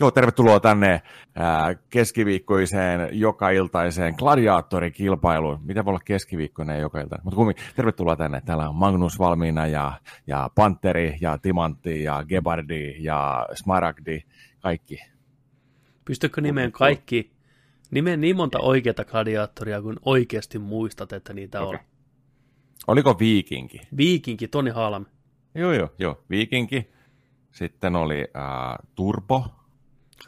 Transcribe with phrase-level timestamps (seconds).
[0.00, 1.02] Joo, tervetuloa tänne
[1.34, 5.58] ää, keskiviikkoiseen joka-iltaiseen gladiaattorikilpailuun.
[5.62, 7.24] Mitä voi olla keskiviikkoinen joka iltainen?
[7.24, 8.40] Mutta kummin, tervetuloa tänne.
[8.40, 9.92] Täällä on Magnus valmiina ja,
[10.26, 14.22] ja Panteri ja Timantti ja Gebardi ja Smaragdi,
[14.60, 14.98] kaikki.
[16.04, 17.30] Pystytkö nimeen kaikki,
[17.90, 21.74] nimeen niin monta oikeata gladiaattoria, kun oikeasti muistat, että niitä okay.
[21.74, 21.84] on?
[22.86, 23.80] Oliko Viikinki?
[23.96, 25.06] Viikinki, Toni Halme.
[25.54, 26.24] Joo, joo, joo.
[26.30, 26.90] Viikinki.
[27.50, 29.59] Sitten oli äh, Turbo.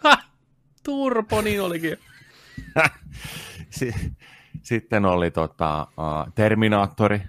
[0.04, 0.18] Ha!
[0.84, 1.96] Turbo, niin olikin.
[4.62, 7.22] Sitten oli tota, uh, Terminaattori.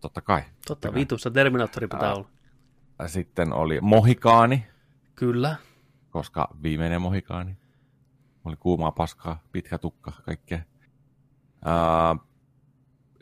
[0.00, 0.42] Totta kai.
[0.66, 2.28] Totta, vitussa Terminaattori pitää uh, olla.
[3.06, 4.66] Sitten oli Mohikaani.
[5.14, 5.56] Kyllä.
[6.10, 7.56] Koska viimeinen Mohikaani.
[8.44, 10.60] Oli kuumaa paskaa, pitkä tukka, kaikkea.
[11.56, 12.26] Uh,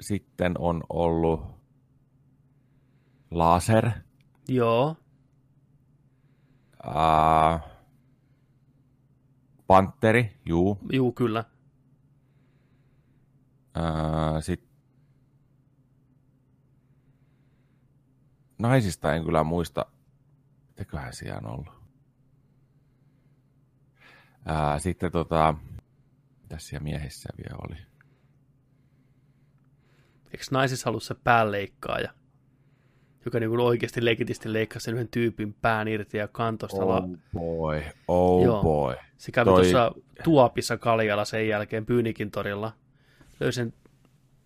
[0.00, 1.47] sitten on ollut
[3.30, 3.91] Laser.
[4.48, 4.97] Joo.
[6.86, 7.72] Uh,
[9.73, 10.78] Panteri, juu.
[10.92, 11.45] Juu, kyllä.
[13.79, 14.70] Uh, Sitten
[18.59, 19.87] naisista en kyllä muista,
[20.69, 21.69] mitäköhän siellä on ollut.
[21.69, 21.75] Uh,
[24.81, 25.55] sitten tota,
[26.42, 27.77] mitäs siellä miehissä vielä oli?
[30.25, 32.14] Eikö naisissa ollut se päänleikkaaja?
[33.25, 36.84] Joka niin kuin oikeasti legitisti leikkasi sen yhden tyypin pään irti ja kantosta.
[36.84, 38.62] Oh boy, oh Joo.
[38.62, 38.95] boy.
[39.19, 39.62] Se kävi Toi...
[39.62, 39.92] tuossa
[40.25, 42.73] Tuopissa Kaljalla sen jälkeen Pyynikin torilla.
[43.41, 43.73] Löi sen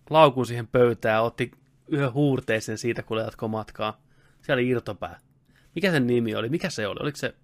[0.09, 1.51] laukun siihen pöytään, otti
[1.87, 4.01] yhden huurteisen siitä, kun jatko matkaa.
[4.41, 5.19] Siellä oli irtopää.
[5.75, 6.49] Mikä sen nimi oli?
[6.49, 6.97] Mikä se oli?
[7.01, 7.35] Oliko se...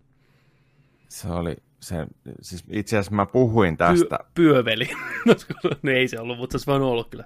[1.09, 2.07] Se oli se,
[2.41, 4.19] siis itse asiassa mä puhuin tästä.
[4.19, 4.89] Py, pyöveli.
[5.83, 7.25] no ei se ollut, mutta se on ollut kyllä.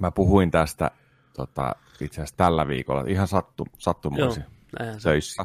[0.00, 0.90] Mä puhuin tästä
[1.32, 4.44] tota, itse asiassa tällä viikolla, ihan sattu, sattumoisin
[5.02, 5.44] töissä.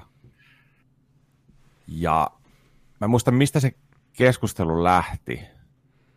[1.87, 2.27] Ja
[3.01, 3.71] mä muistan, mistä se
[4.13, 5.41] keskustelu lähti,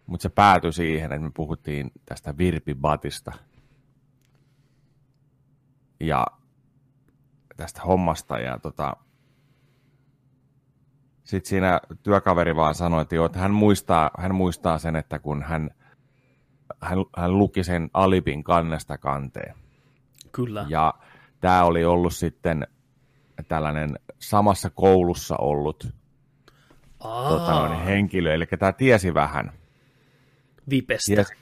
[0.06, 3.32] mutta se päätyi siihen, että me puhuttiin tästä Virpi Batista
[6.00, 6.26] ja
[7.56, 8.38] tästä hommasta.
[8.38, 8.96] Ja tota,
[11.24, 15.42] sitten siinä työkaveri vaan sanoi, että, joo, että hän, muistaa, hän muistaa sen, että kun
[15.42, 15.70] hän,
[16.80, 19.54] hän, hän luki sen Alipin kannesta kanteen,
[20.36, 20.66] Kyllä.
[20.68, 20.94] Ja
[21.40, 22.66] tämä oli ollut sitten
[23.48, 25.88] tällainen samassa koulussa ollut
[27.28, 29.52] tota, niin henkilö, eli tämä tiesi vähän.
[30.70, 31.14] Vipestä.
[31.14, 31.34] Tiesi,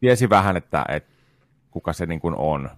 [0.00, 1.12] tiesi vähän, että, että
[1.70, 2.70] kuka se niin kuin on.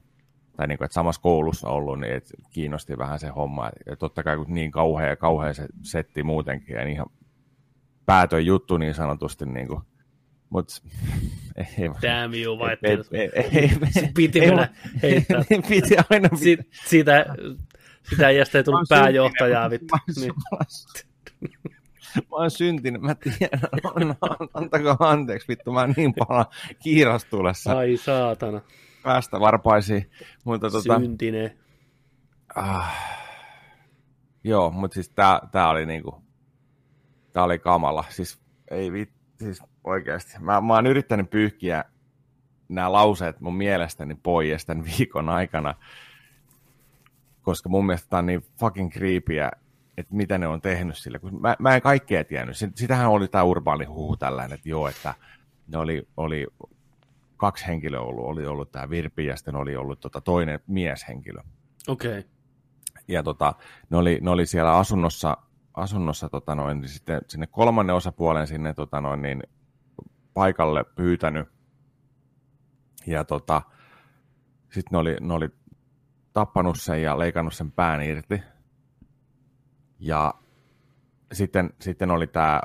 [0.56, 3.70] Tai niin kuin, että samassa koulussa ollut, niin että kiinnosti vähän se homma.
[3.86, 7.06] Ja totta kai kun niin kauhea, kauhea se setti muutenkin, ja niin ihan
[8.06, 9.80] päätön juttu niin sanotusti niin kuin,
[10.50, 10.68] Mut,
[11.56, 13.50] ei, Damn you, White ei, ei, ei,
[14.02, 14.68] ei, piti ei, mennä
[15.02, 15.44] heittää.
[15.68, 16.28] piti aina.
[16.36, 17.26] Si, siitä,
[18.10, 19.70] sitä ei ei tullut pääjohtajaa.
[19.70, 19.94] Vittu.
[20.20, 20.32] Niin.
[22.16, 23.60] Mä oon syntinen, mä tiedän.
[24.54, 26.46] Antakaa anteeksi, vittu, mä oon niin paha
[26.82, 27.78] kiirastulessa.
[27.78, 28.60] Ai saatana.
[29.02, 30.10] Päästä varpaisiin.
[30.44, 31.58] Mutta, tota, syntinen.
[32.54, 32.94] Ah,
[34.44, 36.22] joo, mutta siis tää, tää oli niinku,
[37.32, 38.04] tää oli kamala.
[38.08, 38.40] Siis
[38.70, 40.38] ei vittu, siis oikeasti.
[40.40, 41.84] Mä, mä oon yrittänyt pyyhkiä
[42.68, 45.74] nämä lauseet mun mielestäni pois tämän viikon aikana,
[47.42, 49.50] koska mun mielestä tämä on niin fucking creepyä,
[49.96, 51.18] että mitä ne on tehnyt sille.
[51.18, 52.56] Kun mä, mä en kaikkea tiennyt.
[52.74, 55.14] Sitähän oli tämä urbaani huhu tällainen, että joo, että
[55.66, 56.46] ne oli, oli
[57.36, 58.24] kaksi henkilöä ollut.
[58.24, 61.40] Oli ollut tämä Virpi ja sitten oli ollut tota toinen mieshenkilö.
[61.88, 62.18] Okei.
[62.18, 62.30] Okay.
[63.08, 63.54] Ja tota,
[63.90, 65.36] ne, oli, ne oli siellä asunnossa,
[65.74, 69.42] asunnossa tota noin, niin sitten sinne kolmannen osapuolen sinne tota noin, niin
[70.36, 71.48] paikalle pyytänyt.
[73.06, 73.62] Ja tota,
[74.62, 75.48] sitten ne oli, ne oli
[76.32, 78.42] tappanut sen ja leikannut sen pään irti.
[79.98, 80.34] Ja
[81.32, 82.60] sitten, sitten oli tämä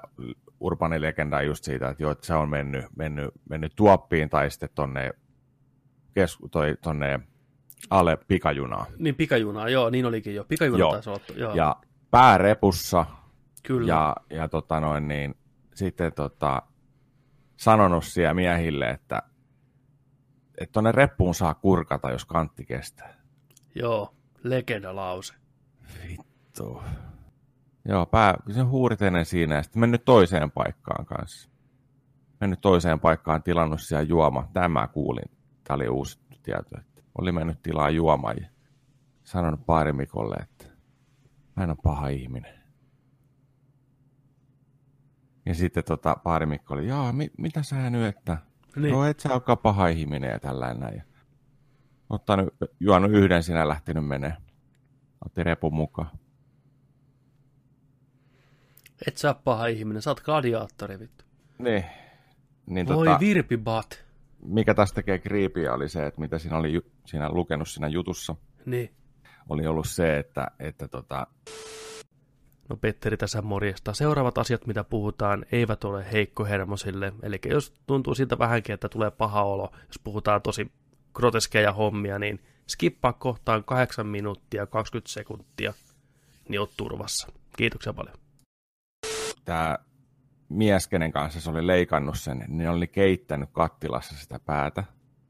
[0.59, 4.69] urbani legenda just siitä, että, joo, että se on mennyt, mennyt, mennyt tuoppiin tai sitten
[4.75, 5.11] tonne,
[6.13, 7.19] kesku, toi, tonne
[7.89, 8.85] alle pikajunaa.
[8.97, 10.43] Niin pikajunaa, joo, niin olikin jo.
[10.43, 10.91] Pikajuna joo.
[10.91, 11.21] taisi olla.
[11.35, 11.55] Joo.
[11.55, 11.75] Ja
[12.11, 13.05] päärepussa.
[13.63, 13.87] Kyllä.
[13.87, 15.35] Ja, ja tota noin, niin,
[15.73, 16.61] sitten tota,
[17.61, 19.21] sanonut siellä miehille, että
[20.57, 23.13] että tuonne reppuun saa kurkata, jos kantti kestää.
[23.75, 25.33] Joo, legendalause.
[26.07, 26.83] Vittu.
[27.85, 31.49] Joo, pää, se huuriteinen siinä ja sitten mennyt toiseen paikkaan kanssa.
[32.41, 34.49] Mennyt toiseen paikkaan, tilannut siellä juoma.
[34.53, 35.31] Tämä kuulin.
[35.63, 38.47] Tämä oli uusi tieto, että oli mennyt tilaa juomaan ja
[39.23, 40.65] sanonut paarimikolle, että
[41.55, 42.60] mä en ole paha ihminen.
[45.45, 48.37] Ja sitten tota, paarimikko oli, jaa, mi- mitä sä nyt, että
[48.75, 48.91] niin.
[48.93, 50.95] no et sä olekaan paha ihminen ja tällainen.
[50.95, 51.03] Ja
[52.09, 54.33] ottanut, juonut yhden, sinä lähtenyt menee.
[55.25, 56.09] Otti repun mukaan.
[59.07, 61.25] Et sä paha ihminen, sä oot gladiaattori vittu.
[61.57, 61.85] Niin.
[62.65, 64.05] niin Voi tota, virpibat.
[64.45, 68.35] mikä tästä tekee kriipiä oli se, että mitä siinä oli ju- siinä lukenut siinä jutussa,
[68.65, 68.93] Niin.
[69.49, 71.27] oli ollut se, että, että tota,
[72.71, 73.93] No Petteri tässä morjesta.
[73.93, 77.13] Seuraavat asiat, mitä puhutaan, eivät ole heikkohermosille.
[77.23, 80.71] Eli jos tuntuu siltä vähänkin, että tulee paha olo, jos puhutaan tosi
[81.13, 85.73] groteskeja hommia, niin skippaa kohtaan 8 minuuttia 20 sekuntia,
[86.49, 87.27] niin oot turvassa.
[87.57, 88.15] Kiitoksia paljon.
[89.45, 89.77] tämä
[90.49, 94.83] mies, kenen kanssa se oli leikannut sen, niin oli keittänyt kattilassa sitä päätä.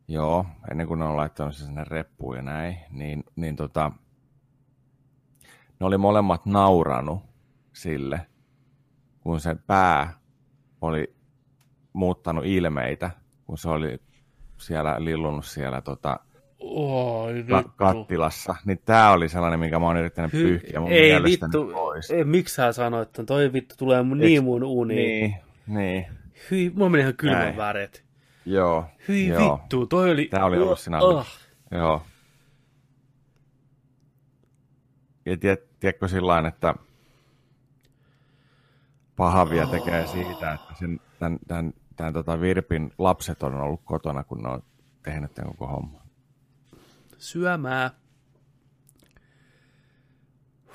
[0.08, 3.92] Joo, ennen kuin ne on laittanut sen sinne reppuun ja näin, niin, niin tota,
[5.80, 7.31] ne oli molemmat nauranut
[7.74, 8.22] sille,
[9.20, 10.14] kun sen pää
[10.82, 11.14] oli
[11.94, 13.12] muuttanut ilmeitä,
[13.46, 14.00] kun se oli
[14.58, 16.20] siellä lillunut siellä tota,
[16.60, 18.56] Oi, ka- kattilassa.
[18.66, 22.12] Niin tämä oli sellainen, minkä mä oon yrittänyt Hy- pyyhkiä mun ei vittu, pois.
[22.12, 24.98] ei, miksi sä sanoit, että toi vittu tulee mun, niin Eiks- mun uniin.
[24.98, 25.36] Niin,
[25.68, 26.06] niin,
[26.52, 27.58] Hyi, mulla meni ihan kylmän Näin.
[27.58, 28.04] väret.
[28.46, 28.86] joo.
[29.08, 29.58] Hyi joo.
[29.62, 30.26] vittu, toi oli...
[30.26, 31.28] Tää oli ollut siinä Ah.
[31.72, 32.02] Joo.
[35.26, 35.38] Ja
[35.80, 36.76] tiedätkö sillä että
[39.22, 44.44] pahavia tekee siitä, että sen, tämän, tämän, tämän tota Virpin lapset on ollut kotona, kun
[44.44, 44.64] ne on
[45.04, 46.02] tehnyt tämän koko homma.
[47.18, 47.92] Syömää.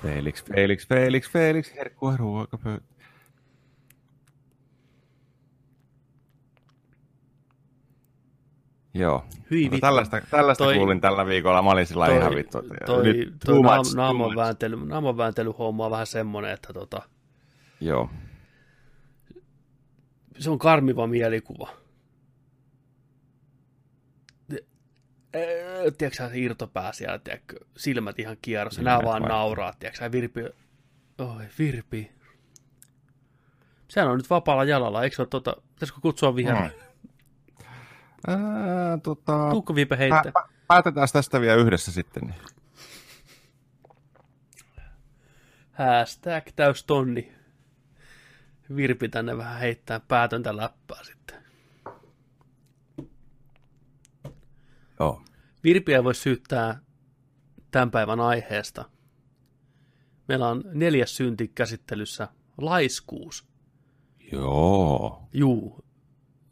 [0.01, 2.85] Felix, Felix, Felix, Felix, herkkua ruokapöytä.
[8.93, 9.25] Joo.
[9.51, 9.79] Hyi Mutta vittu.
[9.81, 11.61] tällaista, tällaista Toi- kuulin tällä viikolla.
[11.61, 12.57] Mä olin sillä toi, ihan vittu.
[12.85, 17.01] toi, nyt toi naam, naaman, vääntely, naaman vääntelyhomma on vähän semmoinen, että tota,
[17.81, 18.09] Joo.
[20.39, 21.69] Se on karmiva mielikuva.
[25.35, 29.27] Öö, Tiedätkö se irtopää siellä, tiedätkö, silmät ihan kierrossa, Silmät vaan vaihtuu.
[29.29, 30.41] nauraa, tiedätkö Virpi,
[31.17, 32.11] oi Virpi.
[33.87, 36.71] Sehän on nyt vapaalla jalalla, eikö se ole tota, pitäisikö kutsua vihreä?
[38.27, 40.21] Ää, tota, Tuukko Viipe heittää?
[40.21, 42.23] pä- pä- päätetään tästä vielä yhdessä sitten.
[42.23, 42.35] Niin.
[45.71, 47.36] Hashtag täys tonni.
[48.75, 51.43] Virpi tänne vähän heittää päätöntä läppää sitten.
[54.99, 55.21] Joo.
[55.63, 56.79] Virpiä voi syyttää
[57.71, 58.85] tämän päivän aiheesta.
[60.27, 62.27] Meillä on neljäs synti käsittelyssä,
[62.57, 63.47] laiskuus.
[64.31, 65.23] Joo.
[65.33, 65.85] Juu,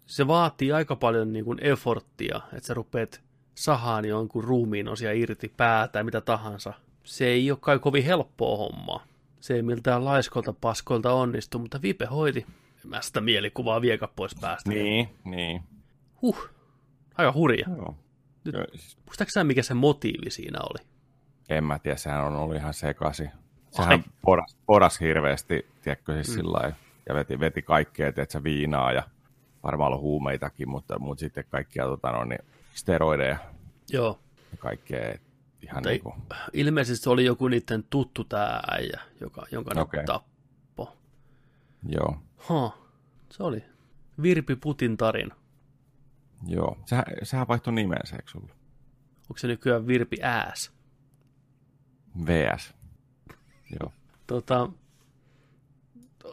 [0.06, 3.22] se vaatii aika paljon niin kuin efforttia, että sä rupeat
[3.56, 6.74] sahaan jonkun ruumiin osia irti päätä mitä tahansa.
[7.04, 9.04] Se ei ole kai kovin helppoa hommaa.
[9.46, 12.46] Se ei miltään laiskolta paskoilta onnistu, mutta Vipe hoiti.
[12.84, 14.70] Mä sitä mielikuvaa vieka pois päästä.
[14.70, 15.64] Niin, niin.
[16.22, 16.50] Huh,
[17.18, 17.66] aika hurja.
[17.78, 17.96] Joo.
[18.44, 18.98] Nyt- siis
[19.44, 20.88] mikä se motiivi siinä oli?
[21.50, 23.24] En mä tiedä, sehän on ollut ihan sekasi.
[23.24, 23.32] Ai.
[23.72, 26.34] Sehän poras, poras hirveästi, tiedätkö, siis mm.
[26.34, 26.74] sillä
[27.10, 29.04] ja veti, veti kaikkea, tiedätkö, viinaa ja
[29.64, 33.38] varmaan ollut huumeitakin, mutta, mutta sitten kaikkia tota, no, niin steroideja
[33.90, 34.20] Joo,
[34.52, 35.18] ja kaikkea
[35.66, 36.16] ihan niin kuin,
[36.54, 40.06] ilmeisesti se oli joku niiden tuttu tää äijä, joka, jonka ne Okei.
[40.06, 40.98] tappo.
[41.90, 42.78] joo, Ha,
[43.32, 43.64] se oli
[44.22, 45.36] Virpi Putin tarina.
[46.48, 46.78] joo.
[46.86, 48.52] Sehän, sehän vaihtoi nimensä, eikö ollut?
[49.22, 50.72] Onko se nykyään Virpi Ääs?
[52.26, 52.74] VS.
[53.80, 53.92] Joo.
[54.28, 54.70] Tota,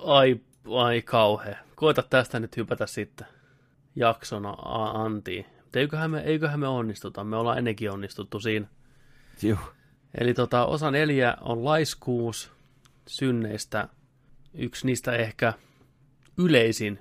[0.05, 0.41] ai,
[0.79, 1.59] ai kauhea.
[1.75, 3.27] Koita tästä nyt hypätä sitten
[3.97, 4.51] jaksona
[5.05, 5.47] Antiin.
[5.75, 7.25] Eiköhän me, eiköhän me onnistuta.
[7.25, 8.67] Me ollaan ennenkin onnistuttu siinä.
[9.43, 9.73] Juh.
[10.21, 12.53] Eli tota, osa neljä on laiskuus
[13.09, 13.89] synneistä.
[14.55, 15.53] Yksi niistä ehkä
[16.39, 16.99] yleisin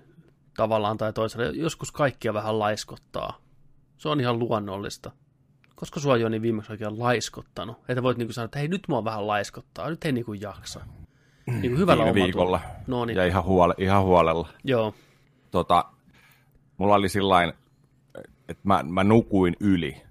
[0.58, 1.46] tavallaan tai toisella.
[1.46, 3.38] Joskus kaikkia vähän laiskottaa.
[3.98, 5.12] Se on ihan luonnollista.
[5.76, 7.78] Koska sua Joni viimeksi oikein laiskottanut?
[7.90, 10.82] Että voit niinku sanoa, että hei nyt mua vähän laiskottaa, nyt ei niinku jaksa.
[11.46, 12.62] Niinku hyvällä Viime viikolla.
[12.88, 14.48] No niin, Ja ihan, huole, ihan huolella.
[14.64, 14.94] joo.
[15.52, 15.86] tota,
[16.78, 17.54] mulla oli sillain,
[18.48, 20.02] että mä, mä nukuin yli.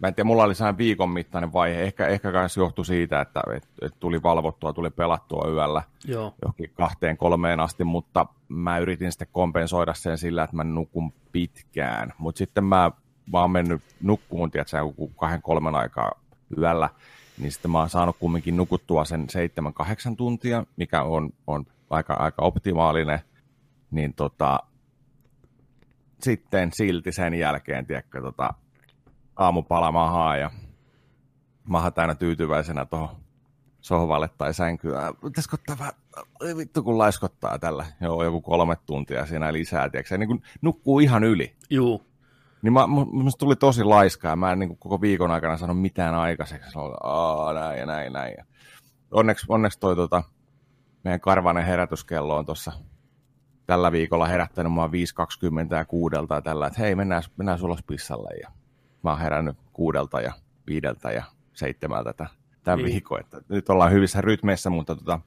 [0.00, 1.82] Mä en tiedä, mulla oli sellainen viikon mittainen vaihe.
[1.82, 6.70] Ehkä, ehkä kanssa johtui siitä, että et, et tuli valvottua, tuli pelattua yöllä Joo, johonkin
[6.74, 12.12] kahteen kolmeen asti, mutta mä yritin sitten kompensoida sen sillä, että mä nukun pitkään.
[12.18, 12.90] Mutta sitten mä,
[13.32, 16.12] mä oon mennyt nukkuun, tiedätkö, joku kahden kolmen aikaa
[16.58, 16.88] yöllä,
[17.38, 22.14] niin sitten mä oon saanut kumminkin nukuttua sen seitsemän, kahdeksan tuntia, mikä on, on aika,
[22.14, 23.18] aika optimaalinen,
[23.90, 24.60] niin tota,
[26.20, 28.54] sitten silti sen jälkeen, tiedätkö, tota,
[29.36, 30.50] aamupala mahaa ja
[31.64, 33.08] maha täynnä tyytyväisenä tuohon
[33.80, 34.96] sohvalle tai sänkyyn.
[35.24, 35.92] Pitäisikö ottaa vähän,
[36.56, 41.00] vittu kun laiskottaa tällä, joo, joku kolme tuntia siinä lisää, tiedätkö, se niin kuin nukkuu
[41.00, 41.56] ihan yli.
[41.70, 42.02] juu,
[42.62, 45.56] Niin mä, mu- musta tuli tosi laiskaa ja mä en niin kuin koko viikon aikana
[45.56, 46.78] saanut mitään aikaiseksi.
[46.78, 48.34] Olin, Aa, näin ja näin ja näin.
[49.10, 50.22] Onneksi, onneksi toi tota,
[51.04, 52.72] meidän karvanen herätyskello on tuossa
[53.66, 58.28] tällä viikolla herättänyt mua 5.20 ja kuudelta ja tällä, että hei, mennään, mennään ulos pissalle.
[58.42, 58.50] Ja
[59.06, 60.32] mä oon herännyt kuudelta ja
[60.66, 62.86] viideltä ja seitsemältä tämän, niin.
[62.86, 63.20] viikon.
[63.20, 65.20] Että nyt ollaan hyvissä rytmeissä, mutta, tota,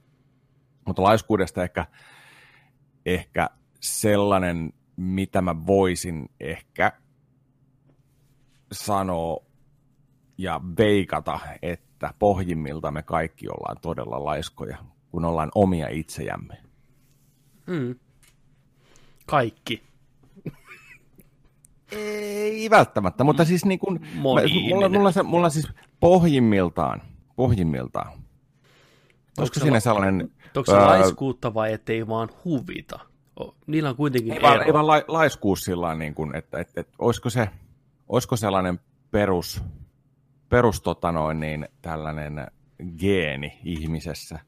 [0.86, 1.86] mutta laiskuudesta ehkä,
[3.06, 6.92] ehkä sellainen, mitä mä voisin ehkä
[8.72, 9.44] sanoa
[10.38, 14.78] ja veikata, että pohjimmilta me kaikki ollaan todella laiskoja,
[15.10, 16.56] kun ollaan omia itsejämme.
[17.66, 17.94] Mm.
[19.26, 19.89] Kaikki.
[21.92, 25.68] Ei välttämättä, mutta siis niin kuin, mä, mulla, mulla, se, mulla siis
[26.00, 27.02] pohjimmiltaan,
[27.36, 28.12] pohjimmiltaan.
[29.38, 30.30] Onko se siinä sellainen...
[30.56, 32.98] Onko se ää, laiskuutta vai ettei vaan huvita?
[33.66, 36.92] Niillä on kuitenkin ei Vaan, ei vaan la, laiskuus sillä niin kuin, että, että, että
[36.98, 37.48] olisiko, se,
[38.08, 38.80] olisiko sellainen
[39.10, 39.62] perus,
[40.48, 42.46] perus tota noin, niin, tällainen
[42.98, 44.38] geeni ihmisessä,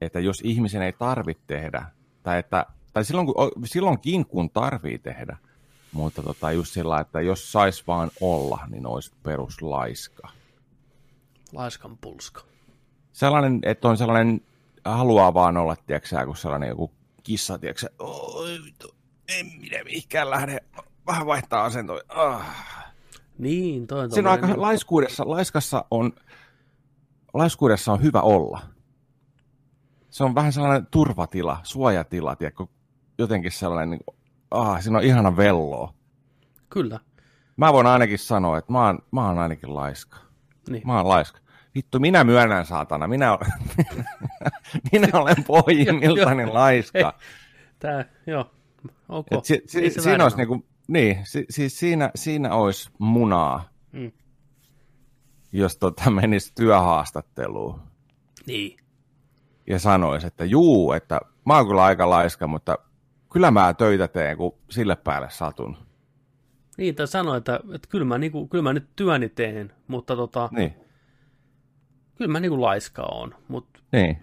[0.00, 1.84] että jos ihmisen ei tarvitse tehdä,
[2.22, 5.36] tai, että, tai silloin, kun, silloinkin kun tarvii tehdä,
[5.92, 10.28] mutta tota, just sillä, että jos sais vaan olla, niin olisi peruslaiska.
[11.52, 12.42] Laiskan pulska.
[13.12, 14.40] Sellainen, että on sellainen,
[14.84, 16.92] haluaa vaan olla, tiedätkö kun sellainen joku
[17.22, 18.58] kissa, tiedätkö oi
[19.38, 20.58] en minä mihinkään lähde,
[21.06, 22.02] vähän vaihtaa asentoja.
[22.08, 22.46] Ah.
[23.38, 24.62] Niin, toi on Siinä on aika niin...
[24.62, 26.12] laiskuudessa, laiskassa on,
[27.34, 28.60] laiskuudessa on hyvä olla.
[30.10, 32.66] Se on vähän sellainen turvatila, suojatila, tiedätkö,
[33.18, 34.19] jotenkin sellainen, niin,
[34.50, 35.94] ah, siinä on ihana velloa.
[36.70, 37.00] Kyllä.
[37.56, 40.16] Mä voin ainakin sanoa, että mä oon, mä oon ainakin laiska.
[40.68, 40.82] Niin.
[40.86, 41.40] Mä oon laiska.
[41.74, 43.08] Vittu, minä myönnän saatana.
[43.08, 43.38] Minä,
[44.92, 47.18] minä olen pohjimmiltani laiska.
[47.78, 48.50] Tää, joo.
[49.08, 49.38] Okay.
[49.38, 54.12] Et si, si, siinä olisi niinku, niin, si, siis siinä, siinä olisi munaa, mm.
[55.52, 57.80] jos tota menisi työhaastatteluun.
[58.46, 58.76] Niin.
[59.66, 62.78] Ja sanoisi, että juu, että mä oon kyllä aika laiska, mutta
[63.32, 65.76] kyllä mä töitä teen, kun sille päälle satun.
[66.76, 70.16] Niin, tai sanoi, että, että kyllä, mä, niin kuin, kyllä mä nyt työni teen, mutta
[70.16, 70.74] tota, niin.
[72.14, 73.34] kyllä mä niin kuin laiska on.
[73.48, 74.18] Mut, niin.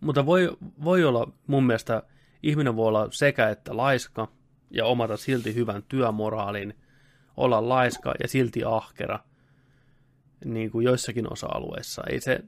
[0.00, 2.02] Mutta voi, voi olla mun mielestä,
[2.42, 4.28] ihminen voi olla sekä että laiska
[4.70, 6.74] ja omata silti hyvän työmoraalin,
[7.36, 9.18] olla laiska ja silti ahkera
[10.44, 12.02] niin kuin joissakin osa-alueissa.
[12.10, 12.44] Ei se,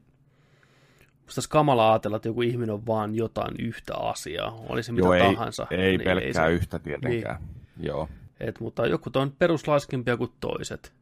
[1.24, 5.06] Musta olisi kamala ajatella, että joku ihminen on vaan jotain yhtä asiaa, oli se mitä
[5.06, 5.66] Joo, ei, tahansa.
[5.70, 7.40] Ei niin, pelkkää ei se, yhtä tietenkään.
[7.40, 7.86] Niin.
[7.86, 8.08] Joo.
[8.40, 10.92] Et, mutta joku on peruslaiskempia kuin toiset.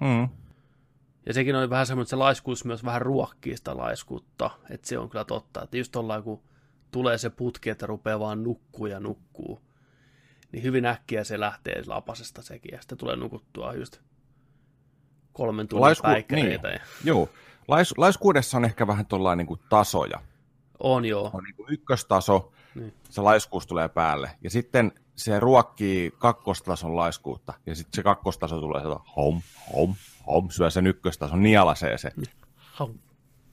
[0.00, 0.28] Mm.
[1.26, 4.50] Ja sekin on vähän semmoinen, että se laiskuus myös vähän ruokkii sitä laiskuutta.
[4.70, 5.62] Että se on kyllä totta.
[5.62, 6.42] Että just ollaan, kun
[6.90, 9.60] tulee se putki, että rupeaa vaan nukkuu ja nukkuu,
[10.52, 12.72] niin hyvin äkkiä se lähtee lapasesta sekin.
[12.72, 14.00] Ja sitten tulee nukuttua just
[15.32, 16.02] kolmen tunnin Laisku...
[16.02, 16.68] päikkäreitä.
[16.68, 16.80] Niin.
[16.80, 16.86] Ja...
[17.04, 17.28] Joo.
[17.68, 20.20] Lais, laiskuudessa on ehkä vähän tuollainen niin tasoja.
[20.78, 21.30] On joo.
[21.32, 22.94] On niin kuin ykköstaso, niin.
[23.10, 24.30] se laiskuus tulee päälle.
[24.42, 27.54] Ja sitten se ruokkii kakkostason laiskuutta.
[27.66, 29.42] Ja sitten se kakkostaso tulee sieltä hom,
[29.74, 29.94] hom,
[30.26, 32.10] hom, syö sen ykköstason, nielasee se.
[32.78, 32.94] Hom.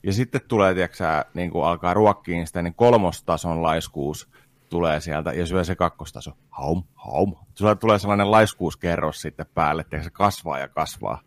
[0.02, 4.28] Ja sitten tulee, tiedätkö niin kuin alkaa ruokkiin sitä, niin kolmostason laiskuus
[4.68, 6.30] tulee sieltä ja syö se kakkostaso.
[6.58, 7.34] Hom, hom.
[7.54, 11.20] Sulla tulee sellainen laiskuuskerros sitten päälle, että se kasvaa ja kasvaa.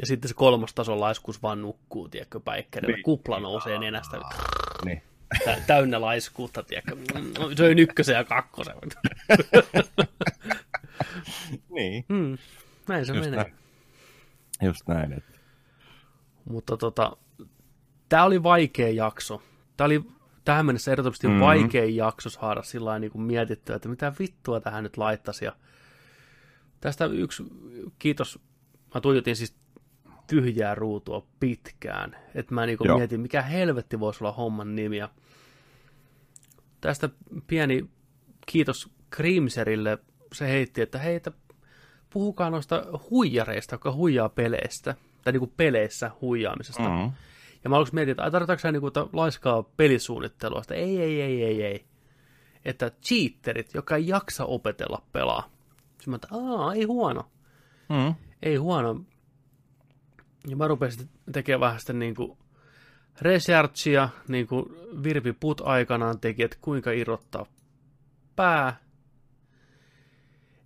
[0.00, 2.96] Ja sitten se kolmas tason laiskuus vaan nukkuu, tiedätkö, päikkäreillä.
[2.96, 3.04] Niin.
[3.04, 4.20] Kupla nousee nenästä.
[4.84, 5.02] Niin.
[5.44, 6.96] Tä, täynnä laiskuutta, tiedätkö.
[7.56, 8.74] Söin ykkösen ja kakkosen.
[11.74, 12.04] niin.
[12.08, 12.38] Mm,
[12.88, 13.44] näin se Just menee.
[13.44, 13.54] Näin.
[14.62, 15.12] Just näin.
[15.12, 15.32] Että...
[16.44, 17.16] Mutta tota,
[18.08, 19.42] tämä oli vaikea jakso.
[19.76, 20.04] Tämä oli
[20.44, 21.40] tähän mennessä ehdottomasti mm-hmm.
[21.40, 25.44] vaikein jakso saada sillä niin kuin mietittyä, että mitä vittua tähän nyt laittaisi.
[25.44, 25.52] Ja
[26.80, 27.42] tästä yksi
[27.98, 28.38] kiitos.
[28.94, 29.59] Mä tuijotin siis
[30.30, 32.16] tyhjää ruutua pitkään.
[32.34, 34.96] Että mä niinku mietin, mikä helvetti voisi olla homman nimi.
[34.96, 35.08] Ja
[36.80, 37.08] tästä
[37.46, 37.90] pieni
[38.46, 39.98] kiitos Krimserille.
[40.32, 41.32] Se heitti, että hei, että
[42.10, 44.94] puhukaa noista huijareista, jotka huijaa peleistä.
[45.24, 46.88] Tai niinku peleissä huijaamisesta.
[46.88, 47.12] Mm-hmm.
[47.64, 50.62] Ja mä aluksi mietin, että tarvitaanko sä niinku laiskaa pelisuunnittelua?
[50.62, 51.84] Sitä, ei, ei, ei, ei, ei.
[52.64, 55.50] Että cheaterit, joka ei jaksa opetella pelaa.
[55.90, 57.30] Sitten mä että, aa, ei huono.
[57.88, 58.14] Mm.
[58.42, 59.00] Ei huono.
[60.48, 62.38] Ja mä rupesin tekemään vähän sitä niin kuin
[63.20, 64.66] researchia, niin kuin
[65.02, 67.46] Virpi Put aikanaan teki, että kuinka irrottaa
[68.36, 68.76] pää.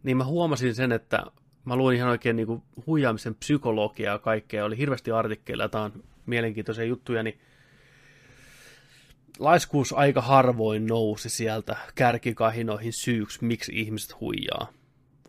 [0.03, 1.23] Niin mä huomasin sen, että
[1.65, 4.65] mä luin ihan oikein niin kuin huijaamisen psykologiaa ja kaikkea.
[4.65, 7.41] Oli hirveästi artikkeleja, tämä on mielenkiintoisia juttuja, niin
[9.39, 14.73] laiskuus aika harvoin nousi sieltä kärkikahinoihin syyksi, miksi ihmiset huijaa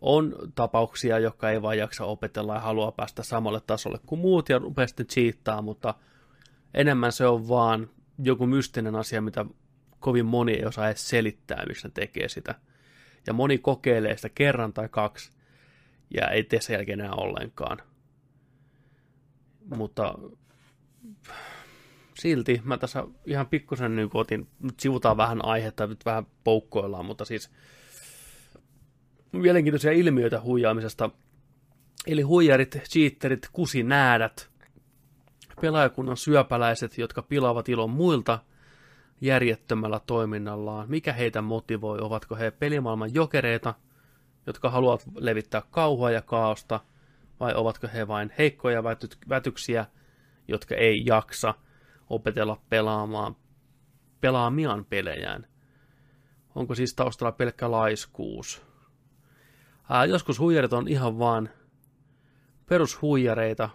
[0.00, 4.58] on tapauksia, jotka ei vaan jaksa opetella ja haluaa päästä samalle tasolle kuin muut ja
[4.58, 5.94] rupeaa sitten cheattaa, mutta
[6.74, 9.46] enemmän se on vaan joku mystinen asia, mitä
[10.00, 12.54] kovin moni ei osaa edes selittää, miksi ne tekee sitä.
[13.26, 15.30] Ja moni kokeilee sitä kerran tai kaksi,
[16.14, 17.78] ja ei tee sen jälkeen enää ollenkaan.
[19.76, 20.18] Mutta
[22.18, 27.24] silti mä tässä ihan pikkusen niin otin, nyt sivutaan vähän aihetta, nyt vähän poukkoillaan, mutta
[27.24, 27.50] siis
[29.40, 31.10] mielenkiintoisia ilmiöitä huijaamisesta.
[32.06, 34.50] Eli huijarit, cheaterit, kusinäädät,
[35.60, 38.38] pelaajakunnan syöpäläiset, jotka pilaavat ilon muilta
[39.20, 40.90] järjettömällä toiminnallaan.
[40.90, 41.98] Mikä heitä motivoi?
[42.00, 43.74] Ovatko he pelimaailman jokereita,
[44.46, 46.80] jotka haluavat levittää kauhua ja kaaosta,
[47.40, 48.84] vai ovatko he vain heikkoja
[49.28, 49.86] vätyksiä,
[50.48, 51.54] jotka ei jaksa
[52.10, 53.36] opetella pelaamaan
[54.20, 55.46] pelaamiaan pelejään?
[56.54, 58.66] Onko siis taustalla pelkkä laiskuus?
[59.88, 61.48] Ää, joskus huijarit on ihan vaan
[62.66, 63.68] perushuijareita.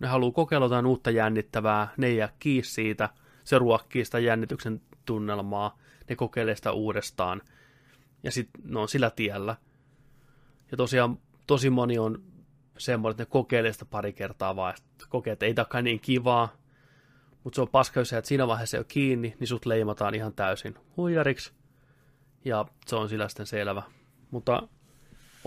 [0.00, 3.08] Ne haluaa kokeilla jotain uutta jännittävää, ne ei jää kiinni siitä,
[3.44, 7.42] se ruokkii sitä jännityksen tunnelmaa, ne kokeilee sitä uudestaan,
[8.22, 9.56] ja sitten ne on sillä tiellä.
[10.70, 12.22] Ja tosiaan tosi moni on
[12.78, 14.74] semmoinen, että ne kokeilee sitä pari kertaa vaan,
[15.08, 16.48] kokee, että ei takaa niin kivaa,
[17.44, 20.74] mutta se on paska, jos että siinä vaiheessa ole kiinni, niin sut leimataan ihan täysin
[20.96, 21.52] huijariksi,
[22.44, 23.82] ja se on sillä sitten selvä.
[24.30, 24.68] Mutta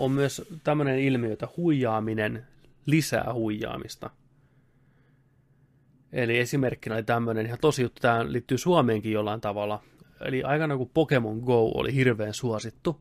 [0.00, 2.46] on myös tämmöinen ilmiö, että huijaaminen
[2.86, 4.10] lisää huijaamista.
[6.12, 9.82] Eli esimerkkinä oli tämmöinen ihan tosi juttu, tämä liittyy Suomeenkin jollain tavalla.
[10.20, 13.00] Eli aikana kun Pokemon Go oli hirveän suosittu,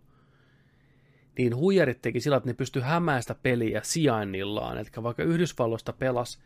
[1.38, 4.78] niin huijarit teki sillä, että ne pystyi hämään sitä peliä sijainnillaan.
[4.78, 6.40] Eli vaikka Yhdysvalloista pelas,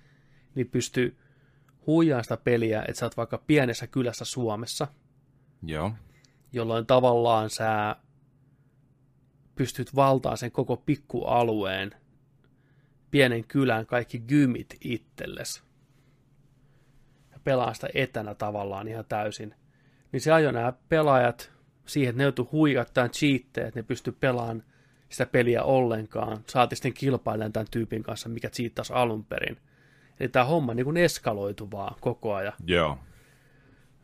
[0.55, 1.17] niin pystyi
[1.87, 4.87] huijaamaan sitä peliä, että sä oot vaikka pienessä kylässä Suomessa.
[5.63, 5.91] Joo.
[6.51, 7.95] Jolloin tavallaan sä
[9.55, 11.91] pystyt valtaan sen koko pikkualueen,
[13.11, 15.63] pienen kylän kaikki gymit itsellesi.
[17.31, 19.55] Ja pelaa sitä etänä tavallaan ihan täysin.
[20.11, 21.51] Niin se ajoi nämä pelaajat
[21.85, 22.49] siihen, että ne joutuu
[23.11, 24.63] cheatteja, että ne pystyy pelaamaan
[25.09, 26.37] sitä peliä ollenkaan.
[26.47, 29.57] Saati sitten kilpailemaan tämän tyypin kanssa, mikä cheattasi alun perin.
[30.19, 32.53] Eli tämä homma niin kuin eskaloitu vaan koko ajan.
[32.65, 32.97] Joo.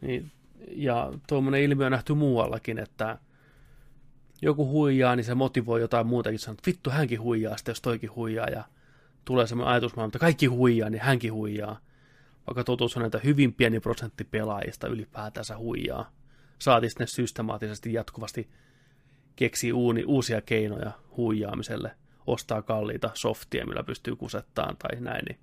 [0.01, 0.31] Niin,
[0.71, 3.17] ja tuommoinen ilmiö on nähty muuallakin, että
[4.41, 6.39] joku huijaa, niin se motivoi jotain muutakin.
[6.39, 8.47] Sanoo, että vittu, hänkin huijaa, sitten jos toikin huijaa.
[8.47, 8.63] Ja
[9.25, 11.79] tulee semmoinen ajatusmaailma, että kaikki huijaa, niin hänkin huijaa.
[12.47, 16.11] Vaikka totuus on, että hyvin pieni prosentti pelaajista ylipäätänsä huijaa.
[16.59, 18.49] Saati sitten systemaattisesti jatkuvasti
[19.35, 21.91] keksii uuni, uusia keinoja huijaamiselle.
[22.27, 25.25] Ostaa kalliita softia, millä pystyy kusettaan tai näin.
[25.25, 25.39] Niin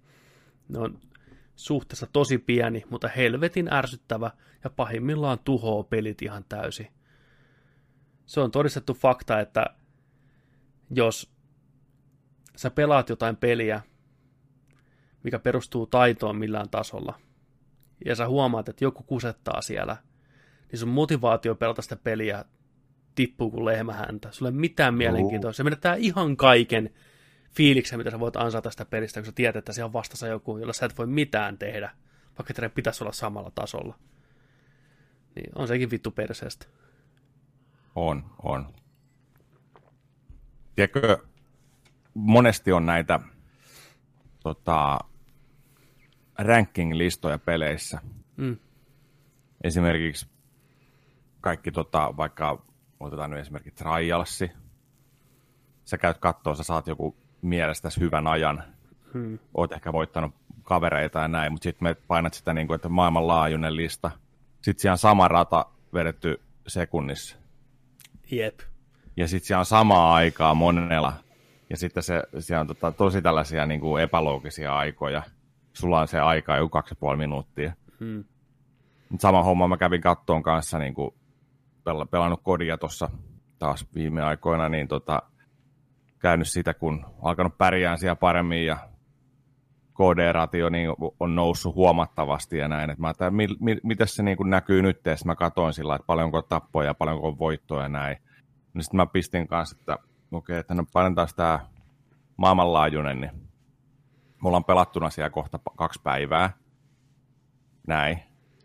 [0.68, 0.98] ne on
[1.56, 4.30] suhteessa tosi pieni, mutta helvetin ärsyttävä
[4.64, 6.88] ja pahimmillaan tuhoaa pelit ihan täysin
[8.26, 9.66] se on todistettu fakta, että
[10.90, 11.32] jos
[12.56, 13.82] sä pelaat jotain peliä,
[15.22, 17.20] mikä perustuu taitoon millään tasolla,
[18.04, 19.96] ja sä huomaat, että joku kusettaa siellä,
[20.72, 22.44] niin sun motivaatio pelata sitä peliä
[23.14, 24.28] tippuu kuin lehmähäntä.
[24.32, 25.52] Sulla ei mitään mielenkiintoa.
[25.52, 26.90] Se menettää ihan kaiken
[27.50, 30.58] fiiliksen, mitä sä voit ansaita tästä pelistä, kun sä tiedät, että siellä on vastassa joku,
[30.58, 31.90] jolla sä et voi mitään tehdä,
[32.38, 33.98] vaikka teidän pitäisi olla samalla tasolla.
[35.34, 36.66] Niin on sekin vittu perseestä.
[37.96, 38.74] On, on.
[40.74, 41.18] Tiedätkö,
[42.14, 43.20] monesti on näitä
[44.42, 44.98] tota,
[46.38, 48.00] ranking-listoja peleissä.
[48.36, 48.56] Mm.
[49.64, 50.28] Esimerkiksi
[51.40, 52.62] kaikki, tota, vaikka
[53.00, 54.50] otetaan nyt esimerkiksi Trialsi,
[55.84, 58.64] sä käyt kattoa, sä saat joku mielestäsi hyvän ajan,
[59.14, 59.38] hmm.
[59.54, 63.76] oot ehkä voittanut kavereita ja näin, mutta sitten me painat sitä, niin kuin, että maailmanlaajuinen
[63.76, 64.10] lista.
[64.62, 67.45] Sitten siellä on sama rata vedetty sekunnissa.
[68.30, 68.60] Jep.
[69.16, 71.12] Ja sitten siellä on samaa aikaa monella.
[71.70, 75.22] Ja sitten se, siellä on tota, tosi tällaisia niin kuin epäloogisia aikoja.
[75.72, 77.72] Sulla on se aika jo kaksi ja puoli minuuttia.
[78.00, 78.24] Hmm.
[79.18, 81.14] Sama homma mä kävin kattoon kanssa, niin kuin
[81.80, 83.10] pel- pelannut kodia tuossa
[83.58, 85.22] taas viime aikoina, niin tota,
[86.18, 88.78] käynyt sitä, kun alkanut pärjään siellä paremmin ja
[89.96, 92.90] KD-ratio niin on noussut huomattavasti ja näin.
[92.90, 95.94] Et mä ajattelin, mi, mi, miten se niin kuin näkyy nyt, ja mä katsoin sillä,
[95.94, 98.16] että paljonko tappoja ja paljonko voittoja ja näin.
[98.74, 101.60] Niin sitten mä pistin kanssa, että okei, okay, että no painetaan tämä
[102.36, 103.30] maailmanlaajuinen, niin
[104.40, 106.50] mulla on pelattuna siellä kohta kaksi päivää.
[107.86, 108.18] Näin.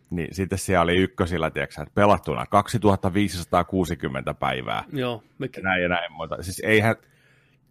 [0.10, 4.84] Niin sitten siellä oli ykkösillä, tiedätkö, että pelattuna 2560 päivää.
[4.94, 5.24] Joo.
[5.38, 5.64] Mekin.
[5.64, 6.96] Näin ja näin, mutta siis eihän,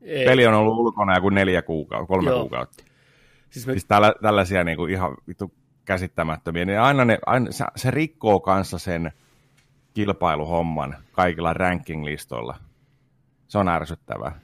[0.02, 0.24] ei.
[0.24, 2.40] peli on ollut ulkona joku neljä kuukautta, kolme Joo.
[2.40, 2.84] kuukautta.
[3.50, 3.72] Siis, me...
[3.72, 8.40] siis tällä, tällaisia niin kuin ihan vittu käsittämättömiä, niin aina, ne, aina se, se rikkoo
[8.40, 9.12] kanssa sen
[9.94, 12.56] kilpailuhomman kaikilla ranking-listoilla.
[13.48, 14.40] Se on ärsyttävää.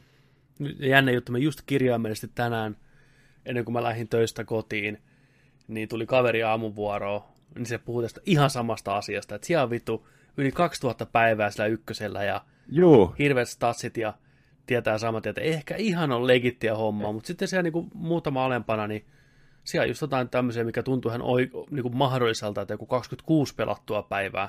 [0.79, 2.77] Jännä juttu, me just kirjaimellisesti tänään,
[3.45, 5.03] ennen kuin mä lähdin töistä kotiin,
[5.69, 7.21] niin tuli kaveri aamuvuoroon,
[7.55, 11.67] niin se puhui tästä ihan samasta asiasta, että siellä on vittu yli 2000 päivää sillä
[11.67, 14.15] ykkösellä ja Juu, hirveät statsit ja
[14.67, 19.05] tietää samat, että ehkä ihan on legittiä hommaa, mutta sitten siellä niinku muutama alempana, niin
[19.65, 24.03] siellä on just jotain tämmöisiä, mikä tuntuu ihan oi, niinku mahdolliselta, että joku 26 pelattua
[24.03, 24.49] päivää,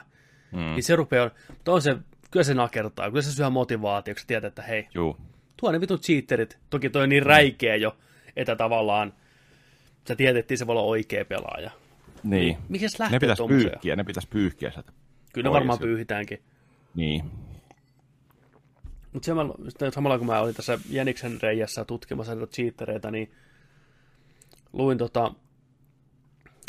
[0.52, 0.60] mm.
[0.60, 1.98] niin se rupeaa, mutta on se,
[2.32, 5.18] kyllä se nakertaa, kyllä se syö motivaatio, kun sä tiedät, että hei, juu.
[5.58, 7.98] tuo ne vitut cheaterit, toki toi on niin räikeä jo,
[8.36, 9.14] että tavallaan
[10.08, 11.72] sä tiedät, että se voi olla oikea pelaaja.
[12.24, 12.58] Niin.
[12.70, 13.72] Mikäs Ne lähtee pitäisi tommoseen?
[13.72, 14.92] pyyhkiä, ne pitäisi pyyhkiä sieltä.
[15.34, 16.42] Kyllä ne varmaan pyyhitäänkin.
[16.96, 17.32] Niin.
[19.14, 19.56] Mutta samalla,
[19.94, 23.32] samalla kun mä olin tässä Jäniksen reijässä tutkimassa näitä cheatereita, niin
[24.74, 25.34] luin tota,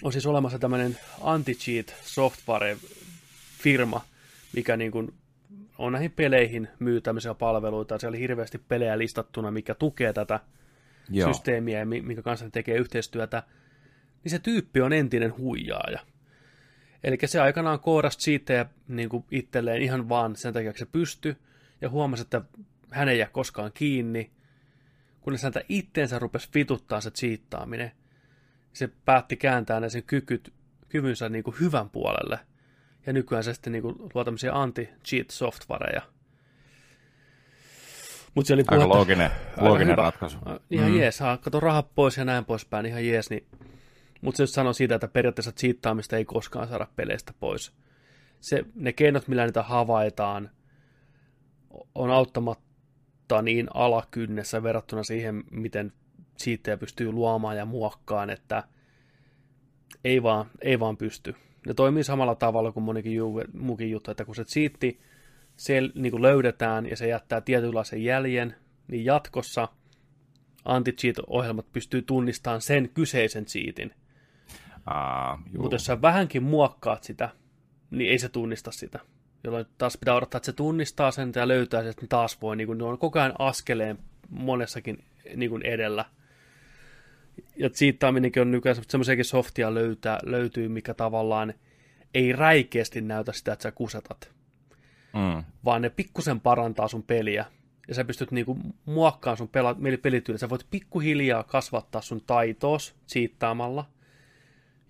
[0.02, 4.00] on siis olemassa tämmöinen anti-cheat software-firma,
[4.52, 5.14] mikä niin kuin
[5.78, 7.98] on näihin peleihin myy tämmöisiä palveluita.
[7.98, 10.40] Siellä oli hirveästi pelejä listattuna, mikä tukee tätä
[11.10, 11.32] Joo.
[11.32, 13.42] systeemiä ja mi- minkä kanssa ne tekee yhteistyötä.
[14.24, 15.98] Niin se tyyppi on entinen huijaaja.
[17.04, 21.36] Eli se aikanaan koodasi cheattejä niin kuin itselleen ihan vaan sen takia, että se pystyi,
[21.80, 22.42] ja huomasi, että
[22.90, 24.30] hän ei jää koskaan kiinni,
[25.20, 27.92] kunnes häntä itteensä rupesi vituttaa se cheattaaminen.
[28.72, 30.52] Se päätti kääntää ne sen kykyt,
[30.88, 32.38] kyvynsä niin kuin hyvän puolelle.
[33.06, 36.02] Ja nykyään se sitten niin kuin luo tämmöisiä anti-cheat-softwareja.
[38.34, 40.02] Mutta se oli Aika puhetta- looginen, looginen hyvä.
[40.02, 40.38] ratkaisu.
[40.70, 40.98] Ihan mm.
[40.98, 43.30] jees, saa kato rahat pois ja näin poispäin, ihan jees.
[43.30, 43.46] Niin...
[44.20, 47.72] Mutta se just sanoo siitä, että periaatteessa cheattaamista ei koskaan saada peleistä pois.
[48.40, 50.50] Se, ne keinot, millä niitä havaitaan,
[51.94, 55.92] on auttamatta niin alakynnessä verrattuna siihen, miten
[56.38, 58.62] cheatteja pystyy luomaan ja muokkaan, että
[60.04, 61.34] ei vaan, ei vaan pysty.
[61.66, 65.00] Ne toimii samalla tavalla kuin monikin juu, muukin juttu, että kun se cheatti
[65.56, 68.54] se niin kuin löydetään ja se jättää tietynlaisen jäljen,
[68.88, 69.68] niin jatkossa
[70.64, 73.94] anti-cheat-ohjelmat pystyy tunnistamaan sen kyseisen cheatin.
[74.86, 75.62] Aa, juu.
[75.62, 77.28] Mutta jos sä vähänkin muokkaat sitä,
[77.90, 78.98] niin ei se tunnista sitä.
[79.44, 82.56] Jolloin taas pitää odottaa, että se tunnistaa sen ja löytää sen, että ne taas voi,
[82.56, 83.98] niin kuin, ne on koko ajan askeleen
[84.30, 85.04] monessakin
[85.36, 86.04] niin kuin edellä.
[87.56, 91.54] Ja cheattaaminenkin on nykyään semmoisiakin softia löytää, löytyy, mikä tavallaan
[92.14, 94.30] ei räikeästi näytä sitä, että sä kusetat
[95.14, 95.44] Mm.
[95.64, 97.44] vaan ne pikkusen parantaa sun peliä.
[97.88, 100.38] Ja sä pystyt niinku muokkaamaan sun pela- pelityyliä.
[100.38, 103.84] Sä voit pikkuhiljaa kasvattaa sun taitoos siittaamalla,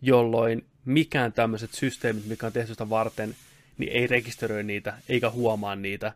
[0.02, 3.34] jolloin mikään tämmöiset systeemit, mikä on tehty sitä varten,
[3.78, 6.12] niin ei rekisteröi niitä, eikä huomaa niitä.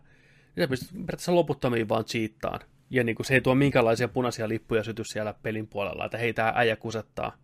[0.56, 2.60] Ja sä pystyt periaatteessa loputtomiin vaan cheattaan.
[2.90, 6.52] Ja niinku se ei tuo minkäänlaisia punaisia lippuja syty siellä pelin puolella, että hei, tää
[6.56, 7.36] äijä kusettaa.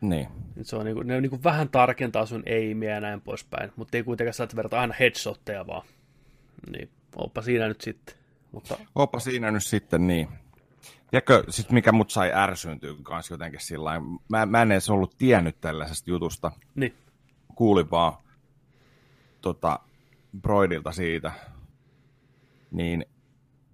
[0.00, 0.28] Niin.
[0.62, 4.02] Se on niinku, ne on niinku vähän tarkentaa sun eimiä ja näin poispäin, mutta ei
[4.02, 5.86] kuitenkaan saa verrata aina headshotteja vaan.
[6.72, 8.14] Niin, oppa siinä nyt sitten.
[8.52, 10.28] Mutta Oppa siinä nyt sitten niin.
[11.10, 15.60] Tiedätkö, sit mikä mut sai ärsyyntyä kanssa jotenkin sillä mä, mä en edes ollut tiennyt
[15.60, 16.52] tällaisesta jutusta.
[16.74, 16.94] niin,
[17.54, 18.12] Kuulin vaan
[19.42, 19.80] tota,
[20.42, 21.32] Broidilta siitä.
[22.70, 23.06] Niin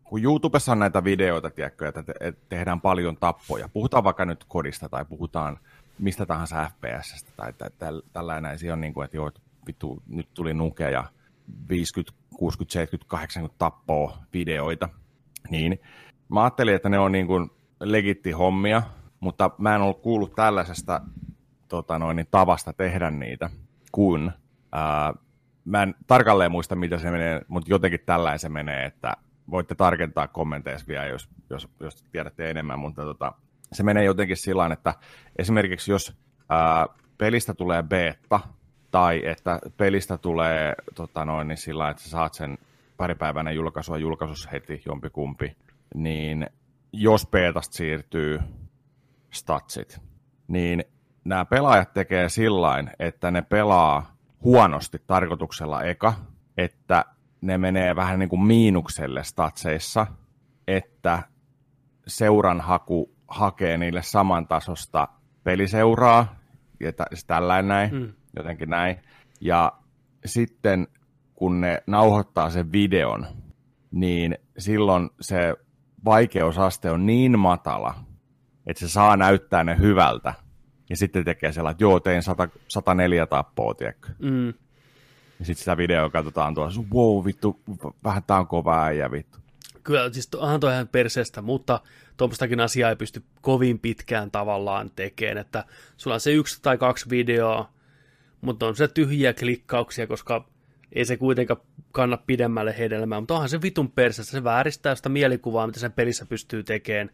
[0.04, 3.68] kun YouTubessa on näitä videoita, tiedätkö, että te, että tehdään paljon tappoja.
[3.68, 5.58] Puhutaan vaikka nyt kodista tai puhutaan
[5.98, 8.58] mistä tahansa FPSstä tai tä, tä, tällainen.
[8.58, 9.30] Siellä on niin kuin, että joo,
[9.66, 11.04] vittu, nyt tuli nuke ja
[11.68, 14.88] 50, 60, 70, 80 tappoa videoita.
[15.50, 15.80] Niin
[16.28, 17.50] mä ajattelin, että ne on niin kuin
[17.80, 18.82] legitti hommia,
[19.20, 21.00] mutta mä en ollut kuullut tällaisesta
[21.68, 23.50] tota noin, niin tavasta tehdä niitä,
[23.92, 24.32] kun
[24.72, 25.14] ää,
[25.68, 29.12] mä en tarkalleen muista, mitä se menee, mutta jotenkin tällainen se menee, että
[29.50, 33.32] voitte tarkentaa kommenteissa vielä, jos, jos, jos tiedätte enemmän, mutta tota,
[33.72, 34.94] se menee jotenkin sillä että
[35.38, 36.16] esimerkiksi jos
[36.48, 36.86] ää,
[37.18, 38.40] pelistä tulee beta,
[38.90, 42.58] tai että pelistä tulee tota noin, niin sillä että sä saat sen
[42.96, 45.56] paripäiväinen julkaisua julkaisussa heti jompikumpi,
[45.94, 46.46] niin
[46.92, 48.40] jos betasta siirtyy
[49.30, 50.00] statsit,
[50.48, 50.84] niin
[51.24, 56.14] nämä pelaajat tekee sillain, että ne pelaa huonosti tarkoituksella eka,
[56.56, 57.04] että
[57.40, 60.06] ne menee vähän niin kuin miinukselle statseissa,
[60.68, 61.22] että
[62.06, 65.08] seuran haku hakee niille samantasosta
[65.44, 66.36] peliseuraa,
[66.80, 68.12] ja tä- tällainen näin, mm.
[68.36, 68.96] jotenkin näin.
[69.40, 69.72] Ja
[70.24, 70.88] sitten
[71.34, 73.26] kun ne nauhoittaa sen videon,
[73.90, 75.54] niin silloin se
[76.04, 77.94] vaikeusaste on niin matala,
[78.66, 80.34] että se saa näyttää ne hyvältä.
[80.90, 84.08] Ja sitten tekee sellainen, että joo, tein 100, 104 tappoa, tiedätkö?
[84.18, 84.54] mm, Ja
[85.44, 87.60] sitten sitä videoa katsotaan tuossa, wow, vittu,
[88.04, 89.38] vähän tää on kova äijä, vittu.
[89.82, 91.80] kyllä, siis onhan toi ihan perseestä, mutta
[92.16, 95.64] tuommoistakin asiaa ei pysty kovin pitkään tavallaan tekemään, että
[95.96, 97.72] sulla on se yksi tai kaksi videoa,
[98.40, 100.44] mutta on se tyhjiä klikkauksia, koska
[100.92, 101.60] ei se kuitenkaan
[101.92, 106.26] kanna pidemmälle hedelmää, mutta onhan se vitun perseestä, se vääristää sitä mielikuvaa, mitä sen pelissä
[106.26, 107.10] pystyy tekemään.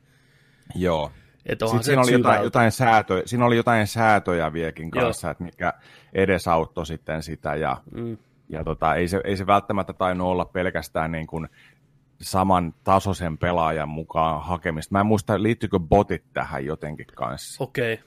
[0.74, 1.12] Joo.
[1.46, 2.46] Että onhan Sitten siinä oli, jotain, syvältä.
[2.46, 5.04] jotain säätöjä, siinä oli jotain säätöjä vieläkin Joo.
[5.04, 5.72] kanssa, että mikä
[6.12, 7.54] edesauttoi sitten sitä.
[7.54, 8.16] Ja, Mm.
[8.48, 11.48] ja tota, ei, se, ei se välttämättä tainnut olla pelkästään niin kuin
[12.20, 14.92] saman tasoisen pelaajan mukaan hakemista.
[14.92, 17.64] Mä en muista, liittyykö botit tähän jotenkin kanssa.
[17.64, 17.94] Okei.
[17.94, 18.06] Okay.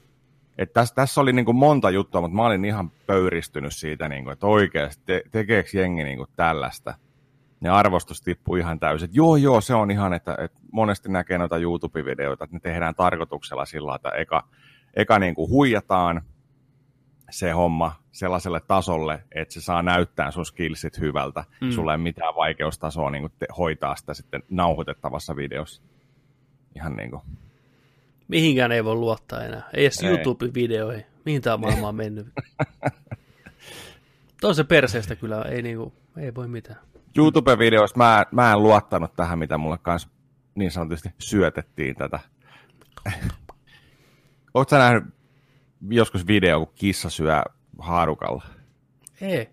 [0.57, 4.23] Et tässä, tässä oli niin kuin monta juttua, mutta mä olin ihan pöyristynyt siitä, niin
[4.23, 6.93] kuin, että oikeasti te, tekeekö jengi niin kuin tällaista.
[7.59, 9.09] Ne arvostus tippui ihan täysin.
[9.13, 13.65] Joo, joo, se on ihan, että, että monesti näkee noita YouTube-videoita, että ne tehdään tarkoituksella
[13.65, 14.43] sillä että eka,
[14.93, 16.21] eka niin kuin huijataan
[17.29, 21.43] se homma sellaiselle tasolle, että se saa näyttää sun skillsit hyvältä.
[21.61, 21.71] Mm.
[21.71, 25.81] Sulla ei mitään vaikeustasoa niin kuin te, hoitaa sitä sitten nauhoitettavassa videossa.
[26.75, 27.21] Ihan niin kuin.
[28.27, 29.69] Mihinkään ei voi luottaa enää.
[29.73, 31.05] Ei edes YouTube-videoihin.
[31.25, 32.27] Mihin tämä maailma on mennyt?
[34.41, 36.79] Toisen perseestä kyllä ei, niinku, ei voi mitään.
[37.17, 40.09] YouTube-videoissa mä, mä en luottanut tähän, mitä mulle kanssa
[40.55, 42.19] niin sanotusti syötettiin tätä.
[44.53, 45.03] Oletko sä nähnyt
[45.89, 47.41] joskus video, kun kissa syö
[47.79, 48.43] haarukalla?
[49.21, 49.49] Ei.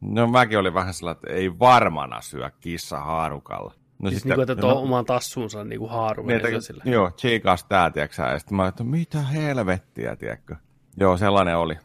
[0.00, 3.74] No mäkin olin vähän sellainen, että ei varmana syö kissa haarukalla.
[4.02, 6.82] No siis sitten, niin kuin, että no, oman tassuunsa niin kuin haaru niin, sille.
[6.86, 10.56] Joo, tsiikas tää, tiedätkö Ja sitten mä että mitä helvettiä, tiedätkö?
[10.96, 11.78] Joo, sellainen oli.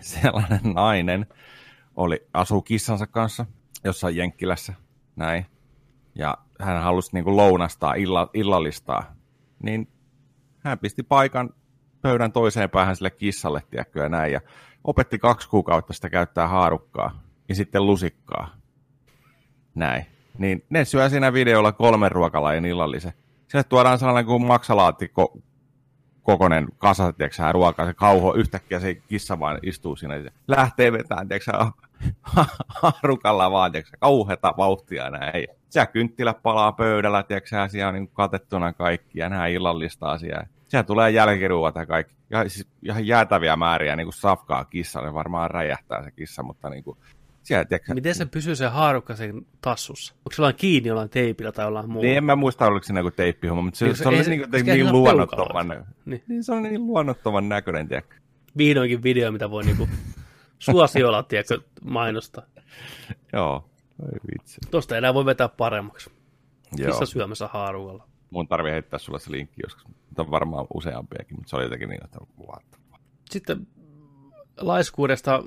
[0.00, 1.26] Sellainen nainen
[1.96, 3.46] oli, asuu kissansa kanssa
[3.84, 4.74] jossain Jenkkilässä,
[5.16, 5.46] näin.
[6.14, 9.14] Ja hän halusi niin kuin lounastaa, illa, illallistaa.
[9.62, 9.88] Niin
[10.58, 11.50] hän pisti paikan
[12.02, 14.32] pöydän toiseen päähän sille kissalle, tiedätkö, ja näin.
[14.32, 14.40] Ja
[14.84, 18.56] opetti kaksi kuukautta sitä käyttää haarukkaa ja sitten lusikkaa.
[19.74, 20.06] Näin.
[20.38, 23.12] Niin ne syö siinä videolla kolmen ruokalajin illallisen.
[23.48, 25.38] Sille tuodaan sellainen kuin maksalaatikko
[26.24, 31.28] kokonen kasa, tiedätkö, ruokaa, se kauho, yhtäkkiä se kissa vaan istuu siinä, ja lähtee vetämään,
[31.28, 31.52] tiedätkö,
[32.68, 35.46] harukalla vaan, tiedätkö, kauheta vauhtia näin.
[35.68, 40.46] Siellä kynttilä palaa pöydällä, tiedätkö, siellä on niin katettuna kaikki, ja näin illallista asiaa.
[40.68, 42.14] Siellä tulee jälkiruuat ja kaikki.
[42.30, 45.14] Ja siis ihan jäätäviä määriä niin kuin safkaa kissalle.
[45.14, 46.98] Varmaan räjähtää se kissa, mutta niin kuin,
[47.44, 50.14] siellä, tiedätkö, Miten se pysyy se haarukka sen tassussa?
[50.14, 52.06] Onko se jollain kiinni jollain teipillä tai jollain muulla?
[52.06, 54.30] Niin, en mä muista, oliko siinä joku teippihomma, mutta se, niin, se, se, oli se,
[54.30, 56.22] niin, se, niin luonnottoman, niin.
[56.26, 56.44] niin.
[56.44, 58.16] se on niin luonnottoman näköinen, tiedätkö.
[58.58, 59.88] Vihdoinkin video, mitä voi niinku
[60.58, 62.42] suosiolla, tiedätkö, mainosta.
[63.32, 63.70] Joo,
[64.02, 64.60] ei vitsi.
[64.70, 66.10] Tuosta enää voi vetää paremmaksi.
[66.76, 69.86] Kissa syömässä haarukalla mun tarvii heittää sulle se linkki joskus.
[69.86, 72.64] Mutta on varmaan useampiakin, mutta se oli jotenkin niin, että what
[73.30, 73.66] Sitten
[74.60, 75.44] laiskuudesta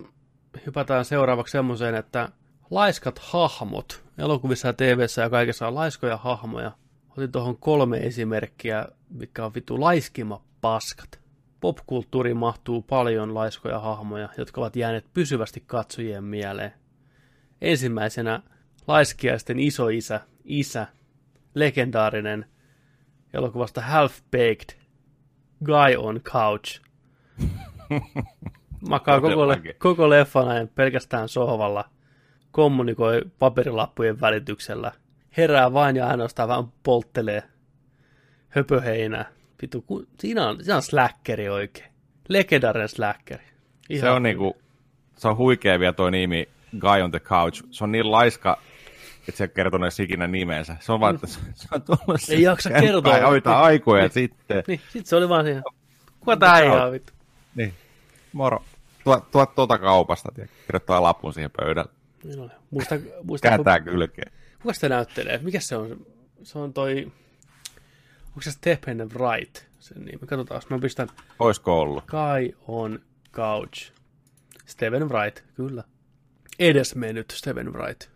[0.66, 2.30] hypätään seuraavaksi semmoiseen, että
[2.70, 4.04] laiskat hahmot.
[4.18, 6.72] Elokuvissa ja tv ja kaikessa on laiskoja hahmoja.
[7.10, 11.20] Otin tuohon kolme esimerkkiä, mikä on vitu laiskima paskat.
[11.60, 16.74] Popkulttuuriin mahtuu paljon laiskoja hahmoja, jotka ovat jääneet pysyvästi katsojien mieleen.
[17.62, 18.42] Ensimmäisenä
[18.88, 20.88] laiskiaisten isoisä, isä,
[21.54, 22.46] legendaarinen
[23.34, 24.80] elokuvasta Half Baked
[25.66, 26.82] Guy on Couch.
[28.90, 31.90] Makaa koko, le- koko leffan ajan pelkästään sohvalla,
[32.52, 34.92] kommunikoi paperilappujen välityksellä,
[35.38, 37.44] herää vain ja ainoastaan vähän polttelee
[38.50, 39.26] höpöheinää.
[39.62, 41.92] Vitu, ku, siinä on, siinä on släkkeri oikein.
[42.28, 43.44] Legendaarinen släkkeri.
[43.90, 44.58] Ihan se on niinku,
[45.18, 47.64] se on huikea vielä toi nimi Guy on the Couch.
[47.72, 48.58] Se on niin laiska
[49.28, 50.76] että se kertoo edes ikinä nimensä.
[50.80, 53.18] Se on vaan, että se on tullut Ei jaksa kertoa.
[53.18, 54.64] Ja aikoja niin, sitten.
[54.68, 55.62] Niin, sitten se oli vaan siinä.
[56.20, 57.14] Kuka tää ei ole vittu?
[57.56, 57.74] Niin.
[58.38, 58.64] Moro.
[59.04, 60.50] Tuo, tuo tuota kaupasta, tiedä.
[60.66, 61.92] Kirjoittaa lapun siihen pöydälle.
[62.24, 63.90] Niin muista, muista, Kääntää kun...
[63.94, 64.32] kylkeen.
[64.62, 65.38] Kuka sitä näyttelee?
[65.38, 66.06] Mikä se on?
[66.44, 67.12] Se on toi...
[68.28, 69.66] Onko se Stephen Wright?
[69.80, 70.20] Sen nimi.
[70.26, 71.08] Katsotaan, mä pistän...
[71.40, 72.04] Oisko ollut?
[72.06, 73.00] Kai on
[73.34, 73.92] couch.
[74.66, 75.84] Steven Wright, kyllä.
[76.60, 78.10] Edes mennyt Steven Wright.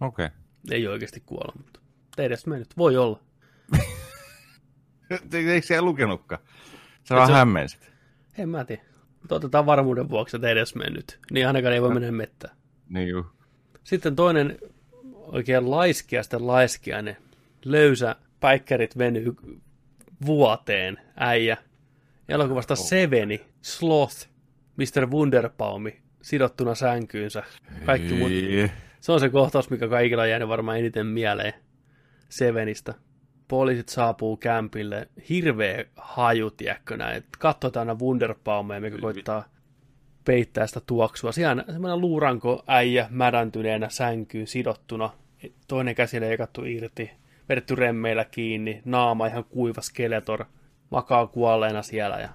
[0.00, 0.26] Okei.
[0.26, 0.38] Okay.
[0.70, 1.80] Ei oikeasti kuolla, mutta
[2.18, 2.76] edes mennyt.
[2.76, 3.20] Voi olla.
[5.32, 6.42] Eikö siellä lukenutkaan?
[7.04, 7.90] Se vaan hämmensit.
[8.38, 8.95] En mä tiedä.
[9.26, 11.18] Mutta otetaan varmuuden vuoksi, että edes mennyt.
[11.30, 12.56] Niin ainakaan ei voi mennä mettään.
[12.88, 13.26] Niin juu.
[13.84, 14.58] Sitten toinen
[15.14, 17.16] oikein laiskiasten laiskiainen.
[17.64, 19.36] Löysä päikkärit venyy
[20.26, 21.56] vuoteen äijä.
[22.28, 22.78] Elokuvasta oh.
[22.78, 24.28] Seveni, Sloth,
[24.76, 25.06] Mr.
[25.10, 27.42] Wunderbaumi, sidottuna sänkyynsä.
[27.86, 28.32] Kaikki muut
[29.00, 31.52] se on se kohtaus, mikä kaikilla on jäänyt varmaan eniten mieleen
[32.28, 32.94] Sevenistä.
[33.48, 37.24] Poliisit saapuu kämpille, hirveä haju, tiedätkö näin.
[37.38, 39.44] Katsotaan aina Wunderbaumia, mikä koittaa
[40.24, 41.32] peittää sitä tuoksua.
[41.32, 45.10] Siellä semmoinen luuranko äijä mädäntyneenä sänkyyn sidottuna.
[45.68, 47.10] Toinen käsi leikattu irti,
[47.48, 50.44] vedetty remmeillä kiinni, naama ihan kuiva skeletor,
[50.90, 52.16] makaa kuolleena siellä.
[52.18, 52.28] Ja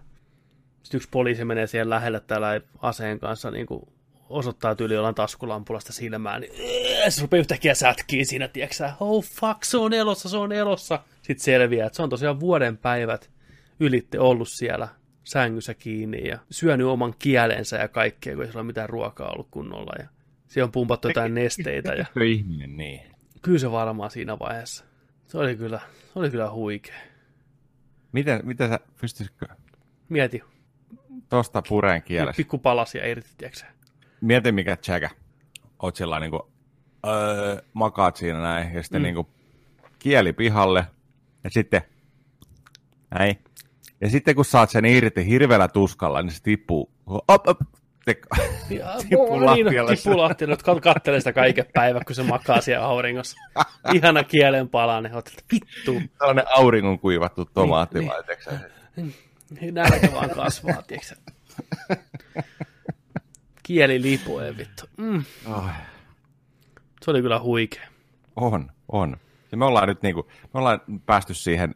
[0.83, 3.87] sitten yksi poliisi menee siihen lähelle täällä aseen kanssa niin kuin
[4.31, 6.53] osoittaa tyyli jollain taskulampulasta silmään, niin
[7.09, 10.99] se rupeaa yhtäkkiä sätkiin siinä, tiedätkö oh fuck, se on elossa, se on elossa.
[11.21, 13.29] Sitten selviää, että se on tosiaan vuoden päivät
[13.79, 14.87] ylitte ollut siellä
[15.23, 19.93] sängyssä kiinni ja syönyt oman kielensä ja kaikkea, kun ei ole mitään ruokaa ollut kunnolla.
[19.99, 20.07] Ja
[20.51, 21.93] Siihen on pumpattu jotain nesteitä.
[21.93, 22.05] Ja...
[22.25, 23.01] Ihminen niin?
[23.41, 24.85] Kyllä se varmaan siinä vaiheessa.
[25.27, 25.79] Se oli kyllä,
[26.13, 26.95] se oli kyllä huikea.
[28.11, 29.45] Miten, miten sä pystyisitkö
[30.09, 30.43] Mieti,
[31.29, 32.37] tosta pureen kielessä?
[32.37, 33.65] pikku palasia irti, tiedätkö
[34.21, 35.09] Mieti mikä tsäkä.
[35.79, 36.51] Oot sillä niinku,
[37.07, 39.03] öö, makaat siinä näin, ja sitten mm.
[39.03, 39.29] niinku
[39.99, 40.85] kieli pihalle,
[41.43, 41.81] ja sitten
[43.19, 43.43] näin.
[44.01, 47.59] Ja sitten kun saat sen irti hirveällä tuskalla, niin se tippuu, op, op,
[48.05, 48.13] te,
[49.09, 49.95] tippuu niin, lattialle.
[49.95, 53.37] tippuu lattialle, että kattelee sitä kaiken päivä, kun se makaa siellä auringossa.
[53.93, 58.51] Ihana kielen palanen, oot, että vittu, Tällainen auringon kuivattu tomaatti, Niin, vai teekö sä
[58.95, 59.13] sen?
[59.73, 61.15] nälkä vaan kasvaa, tiedätkö
[63.71, 64.83] Kieli lipoe, vittu.
[64.97, 65.65] Mm, Oh,
[67.01, 67.87] se oli kyllä huikea.
[68.35, 69.17] on, on.
[69.51, 71.75] Ja me ollaan nyt niinku, me ollaan päästy siihen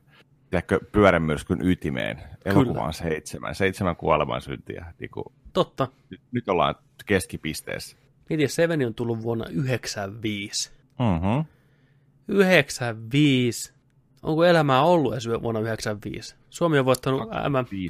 [0.50, 2.22] tiedätkö, pyörämyrskyn ytimeen.
[2.46, 4.94] Elokuva on seitsemän, seitsemän kuoleman syntiä.
[5.00, 5.88] Niinku, Totta.
[6.10, 7.98] nyt, nyt ollaan keskipisteessä.
[8.30, 10.72] Mieti, Seveni on tullut vuonna 95.
[11.00, 11.46] Mm-hmm.
[12.28, 13.74] 95.
[14.24, 16.36] Onko elämää ollut edes vuonna 95?
[16.50, 17.88] Suomi on voittanut MM.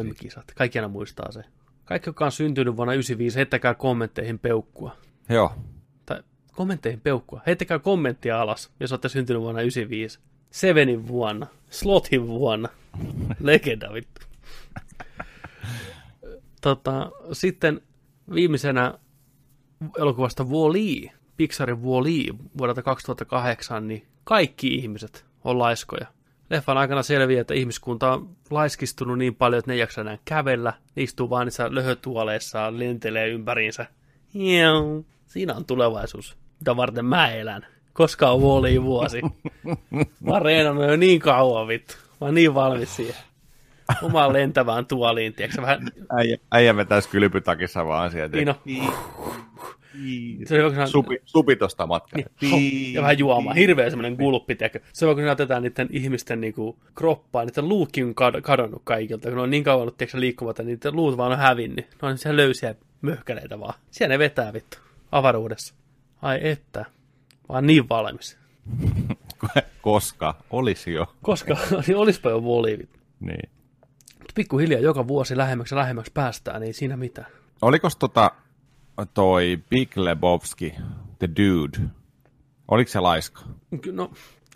[0.00, 0.52] MM-kisat.
[0.56, 1.42] Kaikki aina muistaa se.
[1.84, 4.96] Kaikki, jotka on syntynyt vuonna 95, heittäkää kommentteihin peukkua.
[5.28, 5.52] Joo,
[6.06, 7.40] Tai kommentteihin peukkua.
[7.46, 10.18] Heittäkää kommenttia alas, jos olette syntynyt vuonna 95.
[10.50, 11.46] Sevenin vuonna.
[11.70, 12.68] Slotin vuonna.
[13.40, 14.20] Legenda vittu.
[16.60, 17.80] Tota, sitten
[18.34, 18.98] viimeisenä
[19.98, 26.06] elokuvasta Wall-E, Pixarin Wall-E vuodelta 2008, niin kaikki ihmiset on laiskoja.
[26.52, 30.72] Leffan aikana selviää, että ihmiskunta on laiskistunut niin paljon, että ne ei jaksa enää kävellä.
[30.96, 33.86] Ne istuu vaan niissä löhötuoleissaan, lentelee ympäriinsä.
[34.34, 35.04] Jau.
[35.26, 37.66] Siinä on tulevaisuus, mitä varten mä elän.
[37.92, 39.22] Koska on Wall-E vuosi.
[40.20, 41.94] Mä oon reenannut jo niin kauan vittu.
[42.20, 43.16] Mä oon niin valmis siihen.
[44.02, 45.88] Omaan lentävään tuoliin, tiedätkö vähän
[46.18, 48.36] äijä, äijä vetäisi kylpytakissa vaan sieltä.
[48.36, 48.54] niin on.
[50.44, 52.20] Se on joku Supi, supi tosta matkaa.
[52.40, 52.94] Niin.
[52.94, 53.56] ja vähän juomaan.
[53.56, 54.80] Hirveä semmoinen gulppi, tiedätkö.
[54.92, 59.36] Se on, kun näytetään niiden ihmisten niinku, kroppaa, niiden luukki on kad- kadonnut kaikilta, kun
[59.36, 61.86] ne on niin kauan ollut tiedätkö, liikkumatta, niin niiden luut vaan on hävinnyt.
[62.02, 63.74] Ne on siellä löysiä möhkäleitä vaan.
[63.90, 64.78] Siellä ne vetää vittu.
[65.12, 65.74] Avaruudessa.
[66.22, 66.84] Ai että.
[67.48, 68.38] Vaan niin valmis.
[69.82, 71.14] Koska olisi jo.
[71.22, 72.78] Koska niin olispa jo voli.
[73.20, 73.50] Niin.
[74.18, 77.26] Mutta pikkuhiljaa joka vuosi lähemmäksi ja lähemmäksi päästään, niin siinä mitään.
[77.62, 78.30] Olikos tota
[79.14, 80.74] toi Big Lebowski,
[81.18, 81.78] The Dude,
[82.68, 83.40] oliko se laiska?
[83.92, 84.12] No,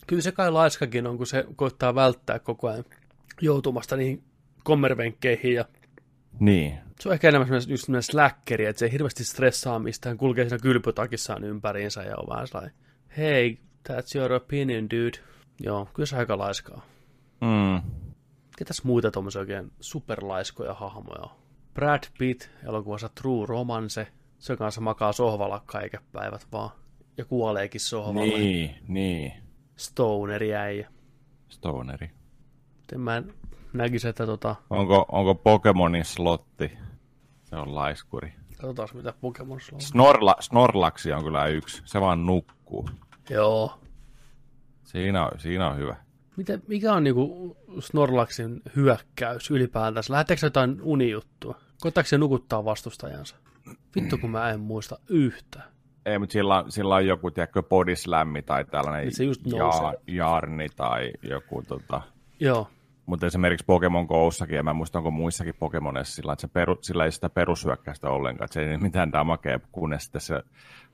[0.06, 2.84] kyllä se kai laiskakin on, kun se koittaa välttää koko ajan
[3.40, 4.22] joutumasta niihin
[4.64, 5.64] kommervenkkeihin ja
[6.40, 6.78] Niin.
[7.00, 10.44] se on ehkä enemmän semmoinen, just semmoinen släkkeri, että se ei hirveästi stressaa mistään, kulkee
[10.48, 12.74] siinä kylpytakissaan ympäriinsä ja on vähän sellainen,
[13.16, 15.18] hei, that's your opinion, dude.
[15.60, 16.86] Joo, kyllä se aika laiskaa.
[17.40, 17.90] Mm.
[18.58, 21.30] Ketäs muita tuommoisia oikein superlaiskoja hahmoja on?
[21.74, 24.06] Brad Pitt elokuvassa True Romance.
[24.38, 26.70] Se kanssa makaa sohvalla kaiken päivät vaan.
[27.16, 28.36] Ja kuoleekin sohvalla.
[28.36, 29.32] Niin, niin.
[29.76, 30.90] Stoneri äijä.
[31.48, 32.10] Stoneri.
[32.92, 33.22] En mä
[33.72, 34.56] näkisi, että tota...
[34.70, 36.78] Onko, onko Pokemonin slotti?
[37.44, 38.32] Se on laiskuri.
[38.56, 39.80] Katsotaan mitä Pokemon on.
[39.80, 41.82] Snorla, Snorlaksi on kyllä yksi.
[41.84, 42.88] Se vaan nukkuu.
[43.30, 43.80] Joo.
[44.84, 45.96] Siinä on, siinä on hyvä.
[46.36, 50.12] Mitä, mikä on niinku Snorlaxin hyökkäys ylipäätänsä?
[50.12, 51.60] Lähettekö jotain unijuttua?
[51.80, 53.36] Koittaako se nukuttaa vastustajansa?
[53.96, 55.62] Vittu kun mä en muista yhtä.
[56.06, 60.00] Ei, mutta sillä, on- sillä on joku, tiedätkö, bodyslämmi tai tällainen Niin se just nousee.
[60.06, 62.02] jaarni tai joku tota...
[62.40, 62.68] Joo.
[63.06, 66.78] Mutta esimerkiksi Pokemon Go'ssakin, ja mä en muista, onko muissakin Pokemoneissa sillä, että se peru,
[66.80, 70.42] sillä ei sitä perushyökkäystä ollenkaan, että se ei mitään damakea, kunnes sitten se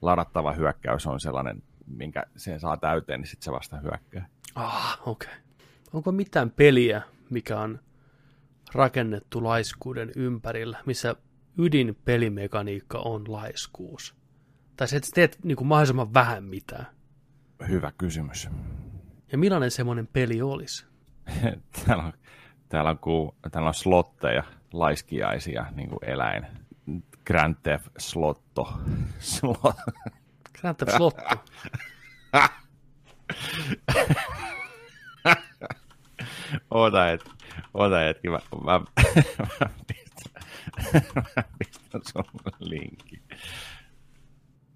[0.03, 4.27] ladattava hyökkäys on sellainen, minkä sen saa täyteen, niin sitten se vasta hyökkää.
[4.55, 5.29] Ah, okei.
[5.31, 5.41] Okay.
[5.93, 7.79] Onko mitään peliä, mikä on
[8.75, 11.17] rakennettu laiskuuden ympärillä, missä
[11.59, 14.15] ydinpelimekaniikka on laiskuus?
[14.77, 16.87] Tai se, että sä teet niin kuin mahdollisimman vähän mitään.
[17.69, 18.49] Hyvä kysymys.
[19.33, 20.87] Ja millainen semmoinen peli olisi?
[21.87, 22.13] täällä, on,
[22.69, 26.47] täällä, on, ku, täällä on slotteja, laiskiaisia, niin kuin eläin.
[27.27, 28.73] Grand Theft Slotto.
[29.19, 29.77] Slot.
[30.61, 31.23] Grand Theft Slotto.
[36.71, 37.31] Oota hetki,
[37.75, 38.81] oota hetki, mä, mä,
[39.61, 39.69] mä,
[41.59, 43.23] pistän, sulle linkin.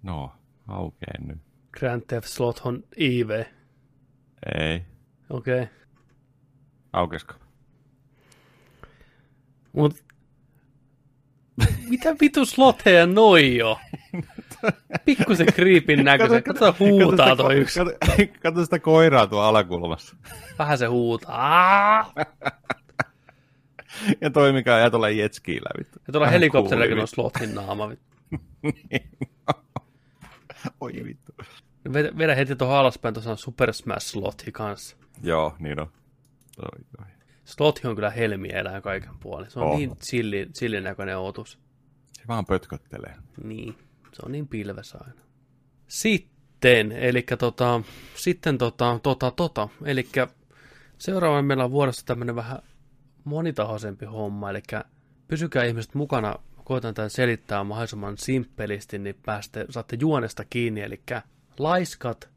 [0.03, 0.31] No,
[0.67, 1.37] aukeen nyt.
[1.71, 3.29] Grand Theft Slot on IV.
[4.55, 4.85] Ei,
[5.29, 5.61] Okei.
[5.61, 5.67] Okay.
[6.93, 7.33] aukesko?
[9.73, 10.03] Mut...
[11.89, 13.79] Mitä vitu slotheja noi jo?
[15.05, 16.43] Pikkusen kriipin näköisen.
[16.43, 17.79] Kato huutaa sitä, toi yksi.
[17.79, 17.91] Kato,
[18.41, 20.15] kato sitä koiraa tuo alakulmassa.
[20.59, 22.13] Vähän se huutaa.
[24.21, 25.69] Ja toi mikä ajaa tuolla jetskiillä.
[25.77, 25.99] Vittu.
[26.07, 27.89] Ja tuolla kuuli, on slothin naama.
[27.89, 28.07] vittu.
[30.81, 31.31] Oi vittu.
[31.93, 34.97] Vedä, vedä heti tuohon alaspäin tuossa on Super Smash Slothi kanssa.
[35.23, 35.87] Joo, niin on.
[36.57, 37.05] Oi, oi.
[37.45, 39.51] Slothi on kyllä helmiä elää kaiken puolin.
[39.51, 39.77] Se on Oh.
[39.77, 41.59] niin chillin, chillin näköinen otus.
[42.13, 43.15] Se vaan pötköttelee.
[43.43, 43.75] Niin,
[44.13, 45.21] se on niin pilves aina.
[45.87, 47.81] Sitten, eli tota,
[48.15, 50.07] sitten tota, tota, tota, eli
[50.97, 52.59] seuraavana meillä on vuorossa tämmöinen vähän
[53.27, 54.61] monitahoisempi homma, eli
[55.27, 61.01] pysykää ihmiset mukana, koitan tämän selittää mahdollisimman simppelisti, niin pääste, saatte juonesta kiinni, eli
[61.59, 62.29] laiskat,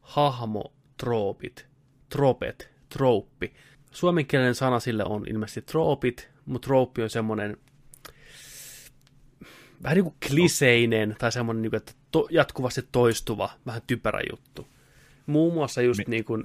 [0.00, 1.66] hahmo, troopit,
[2.08, 3.54] tropet, trooppi.
[3.90, 7.56] Suomenkielinen sana sille on ilmeisesti troopit, mutta trooppi on semmoinen
[9.82, 14.68] vähän niin kuin kliseinen tai semmoinen, niin kuin, että to, jatkuvasti toistuva, vähän typerä juttu.
[15.26, 16.44] Muun muassa just Mi- niin kuin,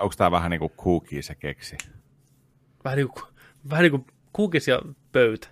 [0.00, 1.76] Onko tää vähän niinku cookie se keksi?
[2.84, 3.24] Vähän niin kuin,
[3.70, 5.48] vähän niin kuin kukis ja pöytä.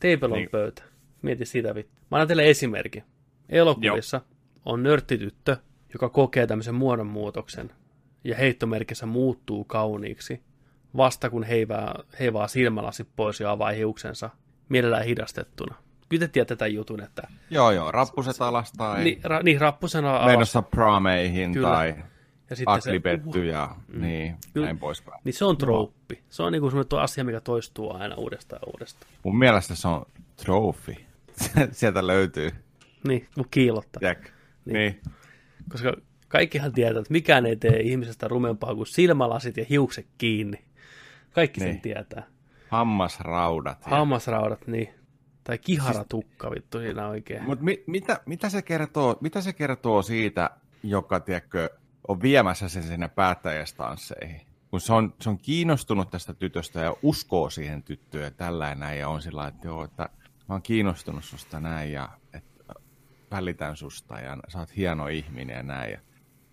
[0.00, 0.50] Table on Niin.
[0.50, 0.82] pöytä.
[1.22, 1.92] Mieti sitä vittu.
[2.10, 3.04] Mä annan teille esimerkin.
[3.48, 4.20] Elokuvissa
[4.64, 5.56] on nörttityttö,
[5.92, 7.70] joka kokee tämmöisen muodonmuutoksen
[8.24, 10.42] ja heittomerkissä muuttuu kauniiksi
[10.96, 14.30] vasta kun heivää, heivaa silmälasi pois ja avaa hiuksensa
[14.68, 15.74] mielellään hidastettuna.
[16.08, 17.92] Kyllä te tämän jutun, että Joo, joo.
[17.92, 21.68] Rappuset alas tai niin, ra, niin rappusena alas, menossa prameihin Kyllä.
[21.68, 21.94] tai
[22.50, 24.66] ja sitten se, aklipetty ja niin, Kyllä.
[24.66, 25.20] näin poispäin.
[25.24, 26.22] niin se on trouppi.
[26.30, 29.12] Se on niinku semmoinen asia, mikä toistuu aina uudestaan ja uudestaan.
[29.22, 30.06] Mun mielestä se on
[30.44, 30.94] trophy.
[31.72, 32.50] Sieltä löytyy.
[33.08, 34.00] Niin, kun kiilottaa.
[34.08, 34.22] Jack.
[34.64, 34.74] Niin.
[34.74, 35.00] Niin.
[35.72, 35.92] Koska
[36.28, 40.64] kaikkihan tietää, että mikään ei tee ihmisestä rumempaa kuin silmälasit ja hiukset kiinni.
[41.30, 41.80] Kaikki sen Niin.
[41.80, 42.26] tietää.
[42.68, 43.78] Hammasraudat.
[43.86, 44.88] ja- Hammasraudat, niin.
[45.44, 47.42] Tai kiharatukka, vittu siinä oikein.
[47.44, 50.50] Mut mi, mitä, mitä, se kertoo, mitä se kertoo siitä,
[50.82, 51.70] joka tiedätkö,
[52.08, 54.40] on viemässä sen sinne päättäjästansseihin?
[54.70, 58.74] Kun se on, se on kiinnostunut tästä tytöstä ja uskoo siihen tyttöön ja tällä ja
[58.74, 60.08] näin, ja on sillä että joo, että
[60.48, 62.74] mä oon kiinnostunut susta näin ja että
[63.30, 65.92] välitän susta ja sä oot hieno ihminen ja näin.
[65.92, 66.00] Ja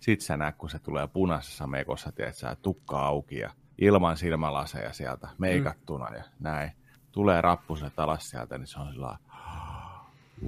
[0.00, 4.92] sit sä näet, kun se tulee punaisessa mekossa, tiedät sä, tukka auki ja ilman silmälaseja
[4.92, 6.70] sieltä, meikattuna ja näin.
[7.12, 9.18] Tulee rappuset alas sieltä, niin se on sillä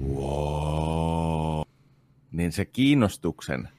[0.09, 1.61] wow.
[2.31, 3.69] Niin se kiinnostuksen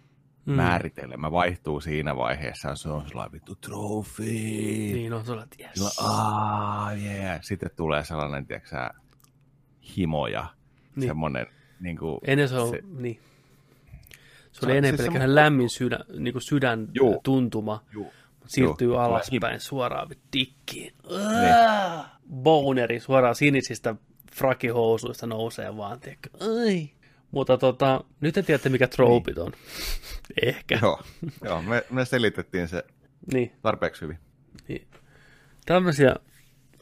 [0.44, 0.52] mm.
[0.54, 2.74] määritelmä vaihtuu siinä vaiheessa.
[2.74, 4.22] Se on sellainen vittu trophy.
[4.24, 5.12] Niin.
[5.12, 5.98] On sulla, että yes.
[5.98, 7.38] Ah, yeah.
[7.42, 8.76] Sitten tulee sellainen, tiedätkö
[9.96, 10.46] himo ja
[10.96, 11.08] Niin.
[11.08, 11.46] semmoinen,
[11.80, 13.20] niin kuin, Ennen se, on, se- niin.
[14.52, 17.20] Se oli on- enemmän siis pelkästään semmo- lämmin sydän, niin kuin sydän Juu.
[17.24, 17.84] tuntuma.
[17.92, 18.12] Juu.
[18.46, 18.96] Siirtyy Juu.
[18.96, 20.92] alaspäin suoraan dikkiin.
[21.08, 22.04] Niin.
[22.34, 23.94] Boneri suoraan sinisistä
[24.34, 26.28] frakihousuista nousee vaan, tiedätkö?
[26.40, 26.88] Ai.
[27.32, 29.52] Mutta tota, nyt te tiedätte, mikä troopit on.
[30.46, 30.78] Ehkä.
[30.82, 31.02] Joo,
[31.44, 32.84] joo me, me selitettiin se
[33.32, 33.52] Niin.
[33.62, 34.18] tarpeeksi hyvin.
[34.68, 34.86] Niin.
[35.66, 36.16] Tämmöisiä,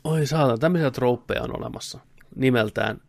[0.04, 1.98] oi saatan, tämmöisiä trooppeja on olemassa.
[2.36, 3.00] Nimeltään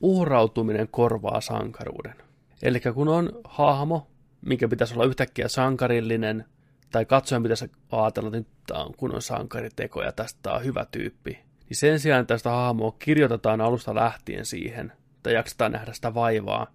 [0.00, 2.14] uhrautuminen korvaa sankaruuden.
[2.62, 4.10] Eli kun on hahmo,
[4.46, 6.44] mikä pitäisi olla yhtäkkiä sankarillinen,
[6.90, 11.30] tai katsojan pitäisi ajatella, että nyt tämä on kunnon sankariteko ja tästä on hyvä tyyppi,
[11.68, 14.92] niin sen sijaan tästä hahmoa kirjoitetaan alusta lähtien siihen,
[15.28, 16.66] tai jaksetaan nähdä sitä vaivaa,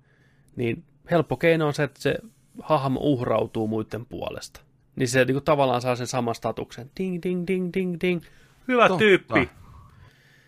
[0.56, 2.16] niin helppo keino on se, että se
[2.62, 4.62] hahmo uhrautuu muiden puolesta.
[4.95, 6.91] Niin se niin kuin, tavallaan saa sen saman statuksen.
[6.99, 8.22] Ding, ding, ding, ding, ding.
[8.68, 8.99] Hyvä Totta.
[8.99, 9.39] tyyppi.
[9.39, 9.45] Ja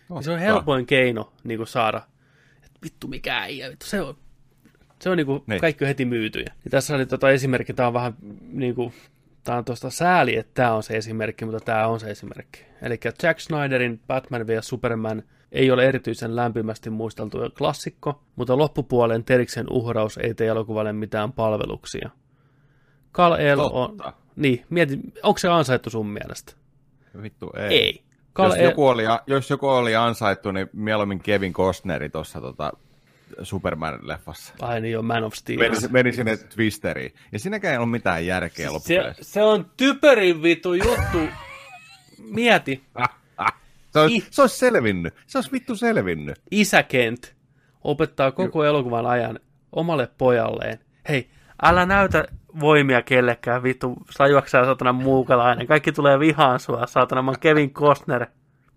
[0.08, 0.38] se on Totta.
[0.38, 2.02] helpoin keino niin kuin saada,
[2.64, 4.16] että vittu mikä äijä, vittu se on,
[4.98, 5.60] se on niin kuin, Niin.
[5.60, 6.52] kaikki on heti myytyjä.
[6.64, 8.14] Ja tässä oli tota esimerkki, tämä on vähän
[8.52, 8.92] niin kuin,
[9.44, 12.64] tämä on tuosta sääli, että tämä on se esimerkki, mutta tämä on se esimerkki.
[12.82, 15.22] Eli Jack Snyderin Batman vs Superman
[15.52, 22.10] ei ole erityisen lämpimästi muisteltu klassikko, mutta loppupuolen Teriksen uhraus ei tee elokuvalle mitään palveluksia.
[23.12, 23.96] Kal-El on...
[23.96, 24.12] Totta.
[24.36, 26.52] Niin, mieti, onko se ansaittu sun mielestä?
[27.22, 27.68] Vittu ei.
[27.68, 27.92] Ei.
[27.92, 28.64] Jos Kal-El...
[28.64, 32.72] joku, oli, jos joku oli ansaittu, niin mieluummin Kevin Costneri tuossa tota,
[33.42, 34.54] Superman-leffassa.
[34.60, 35.58] Ai niin joo, Man of Steel.
[35.58, 37.14] Meni, meni sinne Twisteriin.
[37.32, 39.24] Ja siinäkään ei ole mitään järkeä Se, loppupeleissä.
[39.24, 41.18] se on typerin vitu juttu.
[42.34, 42.82] Mieti,
[43.96, 44.26] Se, olisi, Ih.
[44.30, 45.14] se olisi selvinnyt.
[45.26, 46.40] Se olisi vittu selvinnyt.
[46.50, 47.36] isä Kent
[47.84, 49.40] opettaa koko elokuvan ajan
[49.72, 50.78] omalle pojalleen.
[51.08, 51.30] Hei,
[51.62, 52.24] älä näytä
[52.60, 55.66] voimia kellekään, vittu, sajuaksää saatana muukalainen.
[55.66, 58.26] Kaikki tulee vihaan sua, saatana, mä Kevin Costner,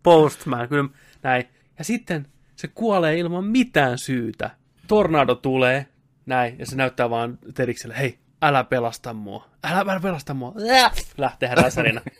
[0.04, 0.90] Postman, kyllä
[1.24, 1.46] näin.
[1.78, 4.50] Ja sitten se kuolee ilman mitään syytä.
[4.88, 5.86] Tornado tulee,
[6.26, 10.92] näin, ja se näyttää vaan Terikselle, hei, älä pelasta mua, älä, älä pelasta mua, Äh!
[11.18, 12.02] lähtee räsärina.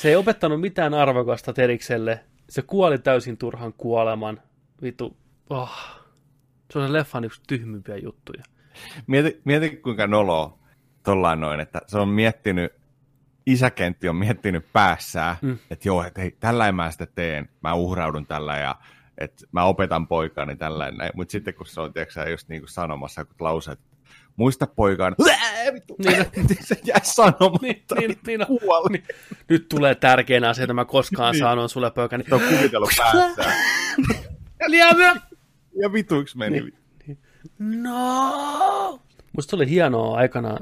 [0.00, 2.24] Se ei opettanut mitään arvokasta Terikselle.
[2.48, 4.40] Se kuoli täysin turhan kuoleman.
[4.82, 5.16] Vittu,
[5.50, 5.70] oh.
[6.72, 8.42] Se on se leffan yksi tyhmimpiä juttuja.
[9.06, 10.58] Mieti, mieti kuinka noloa
[11.02, 12.72] tollain noin, että se on miettinyt,
[13.46, 15.58] isäkentti on miettinyt päässään, mm.
[15.70, 18.76] että joo, että hei, tällä mä sitä teen, mä uhraudun tällä ja
[19.18, 23.24] että mä opetan poikaani tällainen, mutta sitten kun se on tiedätkö, just niin kuin sanomassa
[23.24, 23.80] kun lauseet,
[24.36, 25.14] muista poikaan,
[25.98, 26.26] niin,
[26.60, 28.40] se jää sanomatta, niin, niin, niin,
[28.90, 29.04] niin,
[29.48, 31.40] Nyt tulee tärkein asia, että mä koskaan niin.
[31.42, 32.24] sanon sulle poikani.
[32.28, 33.54] Se on kuvitellut päässään.
[34.78, 35.16] ja,
[35.82, 36.60] ja vituiksi meni.
[36.60, 36.74] Niin,
[37.06, 37.18] niin.
[37.82, 39.00] No!
[39.32, 40.58] Musta oli hienoa aikana,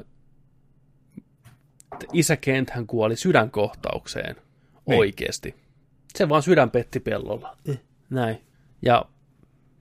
[1.93, 4.37] että isä Kent hän kuoli sydänkohtaukseen
[4.87, 4.99] niin.
[4.99, 5.55] oikeasti.
[6.17, 7.57] Se vaan sydän petti pellolla.
[7.69, 7.81] Eh.
[8.11, 8.43] Näin.
[8.83, 9.05] Ja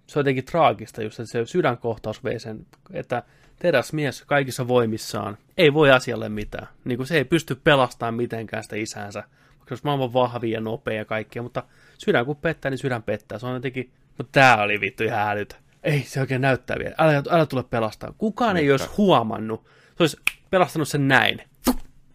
[0.07, 3.23] se on jotenkin traagista just, että se sydänkohtaus vei sen, että
[3.59, 6.67] teräsmies kaikissa voimissaan ei voi asialle mitään.
[6.85, 10.61] Niin kuin se ei pysty pelastamaan mitenkään sitä isäänsä, vaikka se olisi maailman vahvia ja
[10.61, 11.63] nopea ja kaikkea, mutta
[11.97, 13.39] sydän kun pettää, niin sydän pettää.
[13.39, 15.55] Se on jotenkin, mutta tää oli vittu ihan älytä.
[15.83, 16.95] Ei se oikein näyttää vielä.
[16.97, 18.13] Älä, älä tule pelastaa.
[18.17, 18.61] Kukaan mutta...
[18.61, 19.65] ei olisi huomannut.
[19.65, 20.17] Se olisi
[20.49, 21.41] pelastanut sen näin.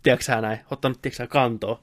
[0.03, 0.59] Tiedätkö näin?
[0.71, 1.81] Ottanut, tiedätkö kantoa.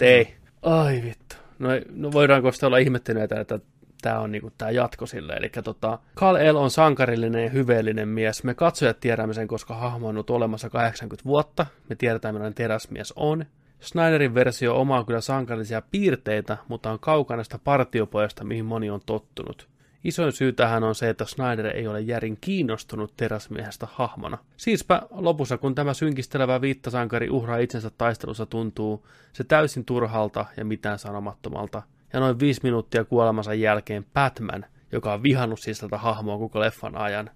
[0.00, 0.34] Ei.
[0.62, 1.36] Ai vittu.
[1.58, 3.58] No, no voidaanko sitä olla ihmettyneitä, että
[4.04, 5.32] tämä on niinku tämä jatko sille.
[5.32, 8.44] Eli tota, Kal El on sankarillinen ja hyveellinen mies.
[8.44, 11.66] Me katsojat tiedämme sen, koska hahmo on ollut olemassa 80 vuotta.
[11.88, 13.44] Me tiedetään, millainen teräsmies on.
[13.80, 19.68] Snyderin versio omaa kyllä sankarillisia piirteitä, mutta on kaukana sitä partiopojasta, mihin moni on tottunut.
[20.04, 24.38] Isoin syy tähän on se, että Snyder ei ole järin kiinnostunut teräsmiehestä hahmona.
[24.56, 30.98] Siispä lopussa, kun tämä synkistelevä viittasankari uhraa itsensä taistelussa tuntuu se täysin turhalta ja mitään
[30.98, 31.82] sanomattomalta.
[32.14, 36.96] Ja noin viisi minuuttia kuolemansa jälkeen Batman, joka on vihannut siis tätä hahmoa koko leffan
[36.96, 37.30] ajan,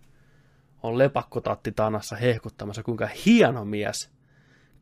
[0.82, 4.10] on lepakkotatti tanassa hehkuttamassa, kuinka hieno mies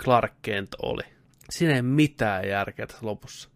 [0.02, 1.02] Clark Kent oli.
[1.50, 3.50] Siinä ei mitään järkeä tässä lopussa.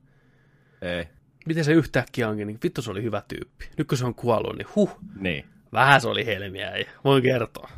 [0.82, 1.08] Ei
[1.46, 3.68] miten se yhtäkkiä onkin, niin vittu se oli hyvä tyyppi.
[3.76, 5.44] Nyt kun se on kuollut, niin huh, niin.
[5.72, 7.70] vähän se oli helmiä, ei voin kertoa.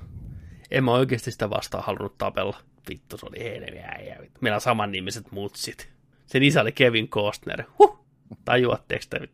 [0.71, 2.57] En mä oikeasti sitä vastaan halunnut tapella.
[2.89, 5.93] Vittu se oli helmiä, ja meillä on saman nimiset mutsit.
[6.27, 7.63] Sen isä oli Kevin Costner.
[7.79, 8.02] Huh,
[8.45, 9.29] tajuatteko te?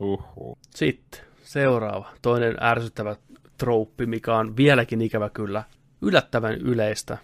[0.00, 0.58] Uhuh.
[0.70, 3.16] Sitten seuraava, toinen ärsyttävä
[3.58, 5.64] trouppi, mikä on vieläkin ikävä kyllä
[6.02, 7.18] yllättävän yleistä,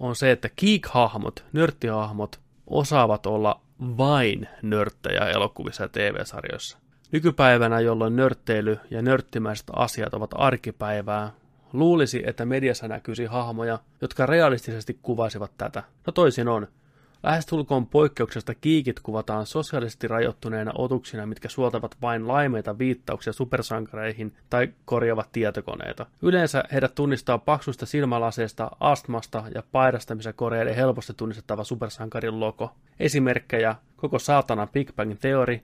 [0.00, 6.78] on se, että geek-hahmot, nörttihahmot, osaavat olla vain nörttejä elokuvissa ja TV-sarjoissa.
[7.12, 11.32] Nykypäivänä, jolloin nörtteily ja nörttimäiset asiat ovat arkipäivää,
[11.72, 15.82] luulisi, että mediassa näkyisi hahmoja, jotka realistisesti kuvaisivat tätä.
[16.06, 16.66] No toisin on.
[17.22, 25.32] Lähestulkoon poikkeuksesta kiikit kuvataan sosiaalisesti rajoittuneina otuksina, mitkä suoltavat vain laimeita viittauksia supersankareihin tai korjaavat
[25.32, 26.06] tietokoneita.
[26.22, 32.72] Yleensä heidät tunnistaa paksusta silmälaseesta, astmasta ja paidasta, missä korjailee helposti tunnistettava supersankarin logo.
[33.00, 35.60] Esimerkkejä koko saatana Big Bang Theory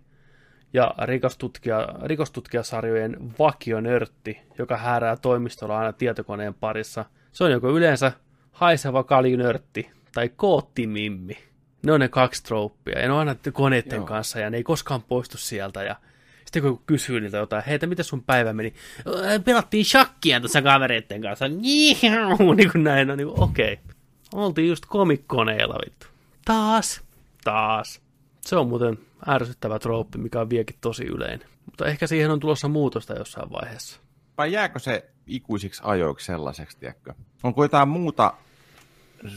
[0.73, 7.05] ja rikostutkija, rikostutkijasarjojen vakionörtti, joka häärää toimistolla aina tietokoneen parissa.
[7.33, 8.13] Se on joko yleensä
[8.53, 11.39] haiseva kaljunörtti tai koottimimmi.
[11.83, 14.07] Ne on ne kaksi trooppia, ja ne on aina koneiden Joo.
[14.07, 15.97] kanssa, ja ne ei koskaan poistu sieltä, ja
[16.45, 18.75] sitten kun kysyy niiltä jotain, hei, mitä sun päivä meni?
[19.45, 21.49] Pelattiin shakkia tuossa kavereiden kanssa.
[21.49, 23.73] niin kuin näin, no niin okei.
[23.73, 23.95] Okay.
[24.35, 26.07] Oltiin just komikkoneilla, vittu.
[26.45, 27.01] Taas,
[27.45, 28.01] taas.
[28.41, 28.99] Se on muuten
[29.29, 31.49] ärsyttävä trooppi, mikä on viekin tosi yleinen.
[31.67, 34.01] Mutta ehkä siihen on tulossa muutosta jossain vaiheessa.
[34.39, 37.15] Vai jääkö se ikuisiksi ajoiksi sellaiseksi, tiedätkö?
[37.43, 38.35] Onko jotain muuta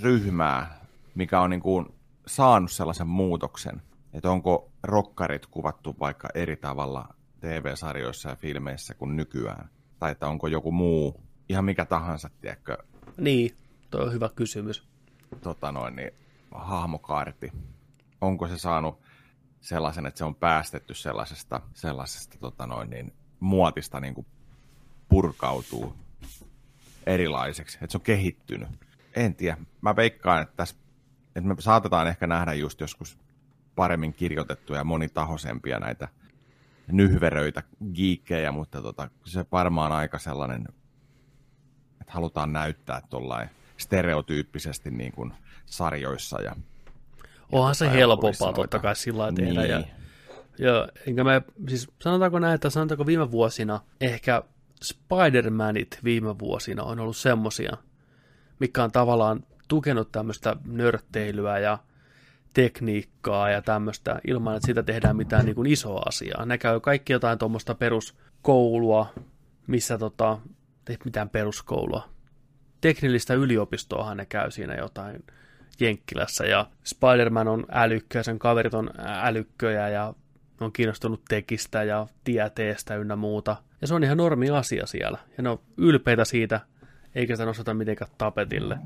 [0.01, 1.85] ryhmää, mikä on niin kuin
[2.27, 3.81] saanut sellaisen muutoksen,
[4.13, 9.69] että onko rokkarit kuvattu vaikka eri tavalla TV-sarjoissa ja filmeissä kuin nykyään?
[9.99, 12.77] Tai että onko joku muu, ihan mikä tahansa, tiedätkö?
[13.17, 13.57] Niin,
[13.89, 14.87] tuo on hyvä kysymys.
[15.41, 16.11] Tota noin, niin
[16.51, 17.51] hahmokaarti.
[18.21, 18.99] Onko se saanut
[19.61, 24.27] sellaisen, että se on päästetty sellaisesta, sellaisesta tota noin, niin, muotista niin kuin
[25.09, 25.95] purkautuu
[27.05, 28.69] erilaiseksi, että se on kehittynyt
[29.15, 29.57] en tiedä.
[29.81, 30.75] Mä veikkaan, että, tässä,
[31.35, 33.17] että me saatetaan ehkä nähdä just joskus
[33.75, 36.07] paremmin kirjoitettuja ja monitahoisempia näitä
[36.87, 37.63] nyhveröitä,
[37.93, 40.67] giikkejä, mutta tota, se varmaan aika sellainen,
[42.01, 45.33] että halutaan näyttää tuollain stereotyyppisesti niin kuin
[45.65, 46.41] sarjoissa.
[46.41, 46.55] Ja,
[47.51, 49.61] Onhan ja se helpompaa totta kai sillä tehdä.
[49.61, 49.69] Niin.
[49.69, 49.83] Ja,
[50.59, 54.43] ja enkä mä, siis sanotaanko näin, että sanotaanko viime vuosina, ehkä
[54.85, 57.77] Spider-Manit viime vuosina on ollut semmosia,
[58.59, 61.77] mikä on tavallaan tukenut tämmöistä nörtteilyä ja
[62.53, 66.45] tekniikkaa ja tämmöistä ilman, että siitä tehdään mitään niin kuin isoa asiaa.
[66.45, 69.13] Ne käy kaikki jotain tuommoista peruskoulua,
[69.67, 70.39] missä tota,
[70.89, 72.09] ei mitään peruskoulua.
[72.81, 75.23] Teknillistä yliopistoahan ne käy siinä jotain
[75.79, 80.13] Jenkkilässä ja Spider-Man on älykkö ja sen kaverit on älykköjä ja
[80.61, 83.55] on kiinnostunut tekistä ja tieteestä ynnä muuta.
[83.81, 85.17] Ja se on ihan normi asia siellä.
[85.37, 86.61] Ja ne on ylpeitä siitä,
[87.15, 88.77] eikä sitä nosteta mitenkään tapetille.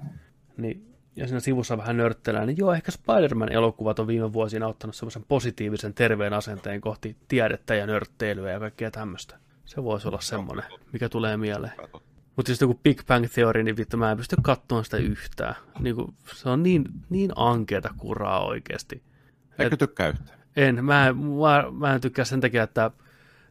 [0.57, 5.25] Niin ja siinä sivussa vähän nörttelään, niin joo, ehkä Spider-Man-elokuvat on viime vuosina ottanut semmoisen
[5.27, 9.37] positiivisen terveen asenteen kohti tiedettä ja nörtteilyä ja kaikkea tämmöistä.
[9.65, 11.73] Se voisi olla semmoinen, mikä tulee mieleen.
[12.35, 15.55] Mutta sitten joku Big Bang Theory, niin vittu mä en pysty katsomaan sitä yhtään.
[15.79, 19.03] Niin kuin, se on niin, niin ankeeta kuraa oikeasti.
[19.59, 20.39] Eikö tykkää yhtään?
[20.55, 20.85] En.
[20.85, 22.91] Mä, mä, mä en tykkää sen takia, että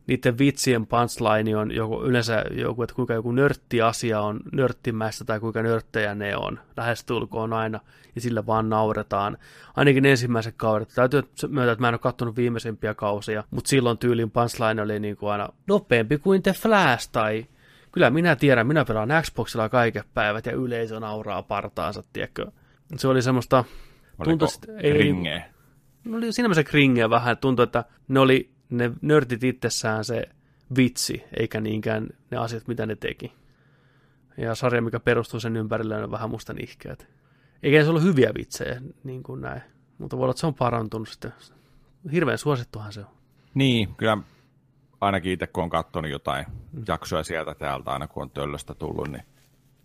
[0.09, 5.62] niiden vitsien punchline on joku, yleensä joku, että kuinka joku nörttiasia on nörttimäistä tai kuinka
[5.62, 6.61] nörttejä ne on.
[6.76, 7.80] Lähestulkoon aina,
[8.14, 9.38] ja sillä vaan nauretaan.
[9.76, 10.88] Ainakin ensimmäiset kaudet.
[10.94, 15.16] Täytyy myöntää, että mä en ole katsonut viimeisimpiä kausia, mutta silloin tyylin punchline oli niin
[15.16, 17.46] kuin aina nopeampi kuin The Flash tai
[17.92, 22.46] kyllä minä tiedän, minä pelaan Xboxilla kaiket päivät ja yleisö nauraa partaansa, tiedätkö.
[22.96, 23.64] Se oli semmoista...
[24.24, 24.48] Tuntui,
[24.82, 25.42] ei, ringeä?
[26.04, 30.29] No oli siinä mielessä kringeä vähän, että tuntui, että ne oli ne nörtit itsessään se
[30.77, 33.33] vitsi, eikä niinkään ne asiat, mitä ne teki.
[34.37, 37.09] Ja sarja, mikä perustuu sen ympärille, on vähän musta nihkeät.
[37.62, 39.62] Eikä se ollut hyviä vitsejä, niin kuin näin.
[39.99, 41.33] Mutta voi olla, että se on parantunut sitten.
[42.12, 43.07] Hirveän suosittuhan se on.
[43.55, 44.19] Niin, kyllä
[45.01, 46.47] ainakin itse kun on katsonut jotain
[46.89, 49.23] jaksoja sieltä täältä, aina kun on töllöstä tullut, niin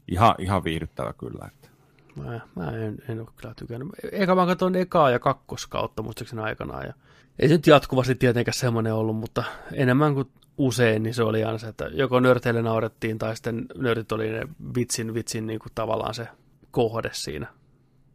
[0.07, 1.47] ihan, ihan viihdyttävä kyllä.
[1.47, 1.69] Että.
[2.15, 3.89] Mä, mä en, en ole kyllä tykännyt.
[4.11, 6.85] Eikä mä katsoin ekaa ja kakkoskautta muistaakseni aikanaan.
[6.85, 6.93] Ja
[7.39, 11.57] ei se nyt jatkuvasti tietenkään semmoinen ollut, mutta enemmän kuin usein, niin se oli aina
[11.57, 16.13] se, että joko nörteille naurettiin, tai sitten nörtit oli ne vitsin, vitsin niin kuin tavallaan
[16.13, 16.27] se
[16.71, 17.47] kohde siinä.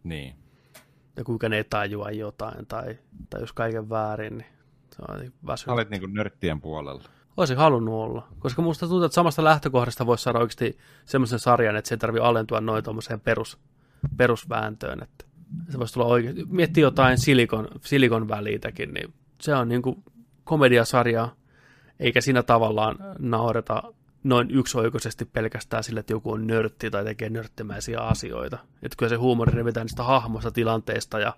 [0.05, 0.35] Niin.
[1.17, 2.99] Ja kuinka ne ei tajua jotain, tai,
[3.31, 4.49] tai jos kaiken väärin, niin
[4.97, 5.75] se on niin väsynyt.
[5.75, 7.05] Olet niin kuin nörttien puolella.
[7.37, 11.89] Olisin halunnut olla, koska musta tuntuu, että samasta lähtökohdasta voisi saada oikeasti semmoisen sarjan, että
[11.89, 13.59] se ei tarvitse alentua noin tuommoiseen perus,
[14.17, 15.25] perusvääntöön, että
[15.71, 16.47] se voisi tulla oikein.
[16.49, 20.05] Miettii jotain silikon, silikon väliitäkin, niin se on niin kuin
[20.45, 21.29] komediasarja,
[22.01, 23.83] eikä siinä tavallaan naureta
[24.25, 28.59] noin yksioikoisesti pelkästään sille, että joku on nörtti tai tekee nörttimäisiä asioita.
[28.83, 31.33] Että kyllä se huumori revitään niistä hahmoista, tilanteista ja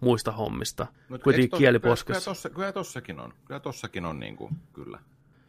[0.00, 0.86] muista hommista.
[1.08, 2.30] No, Kuitenkin kieli poskessa.
[2.30, 3.32] Kyllä, kyllä, kyllä tossakin on.
[3.44, 4.98] Kyllä tossakin on niin kuin, kyllä.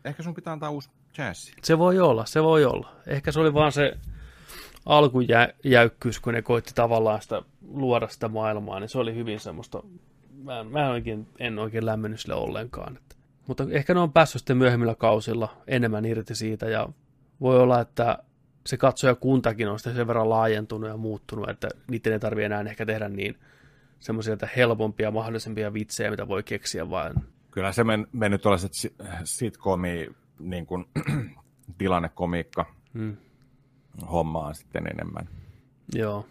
[0.06, 1.52] Ehkä sun pitää antaa uusi jazz.
[1.64, 2.92] Se voi olla, se voi olla.
[3.08, 3.98] Ehkä se oli vaan se
[4.86, 9.84] alkujäykkyys, kun ne koitti tavallaan sitä, luoda sitä maailmaa, niin se oli hyvin semmoista,
[10.44, 12.98] mä, en, mä en oikein, en oikein lämmennyt sille ollenkaan.
[12.98, 13.16] Että.
[13.48, 16.90] Mutta ehkä ne on päässyt sitten myöhemmillä kausilla enemmän irti siitä, ja
[17.42, 18.18] voi olla, että
[18.66, 22.86] se katsojakuntakin on sitten sen verran laajentunut ja muuttunut, että niiden ei tarvitse enää ehkä
[22.86, 23.38] tehdä niin
[24.00, 27.14] semmoisia helpompia, mahdollisempia vitsejä, mitä voi keksiä, vaan...
[27.52, 28.72] Kyllä se men, mennyt tuollaiset
[29.24, 30.08] sitcomi,
[30.40, 30.86] niin kuin,
[31.78, 33.18] tilannekomiikka, hmm
[34.12, 35.30] hommaa sitten enemmän.
[35.94, 36.26] Joo.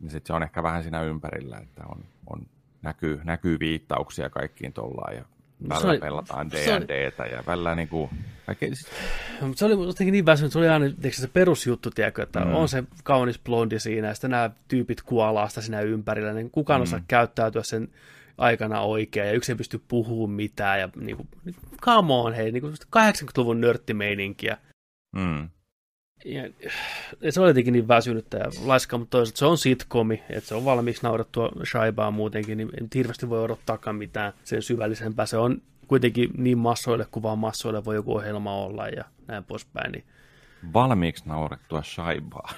[0.00, 2.46] Niin sitten se on ehkä vähän siinä ympärillä, että on, on
[2.82, 5.24] näkyy, näkyy viittauksia kaikkiin tuollaan ja
[5.68, 8.10] välillä oli, pelataan D&Dtä ja välillä niin kuin,
[8.46, 8.70] kaikki...
[9.54, 12.54] Se oli jotenkin niin väsynyt, se oli aina se perusjuttu, tiedätkö, että mm.
[12.54, 16.80] on se kaunis blondi siinä ja sitten nämä tyypit kuolaa sitä siinä ympärillä, niin kukaan
[16.80, 16.82] mm.
[16.82, 17.88] osaa käyttäytyä sen
[18.38, 21.28] aikana oikein ja yksi ei pysty puhumaan mitään ja niin kuin,
[21.82, 24.58] come on hei, niin kuin 80-luvun nörttimeininkiä.
[25.16, 25.48] Mm
[26.24, 26.42] ja,
[27.30, 30.64] se oli jotenkin niin väsynyttä ja laiska, mutta toisaalta se on sitcomi, että se on
[30.64, 35.26] valmiiksi naurattua shaibaa muutenkin, niin en hirveästi voi odottaakaan mitään sen syvällisempää.
[35.26, 39.92] Se on kuitenkin niin massoille kuin vaan massoille voi joku ohjelma olla ja näin poispäin.
[39.92, 40.04] Niin...
[40.72, 42.52] Valmiiksi naurettua shaibaa.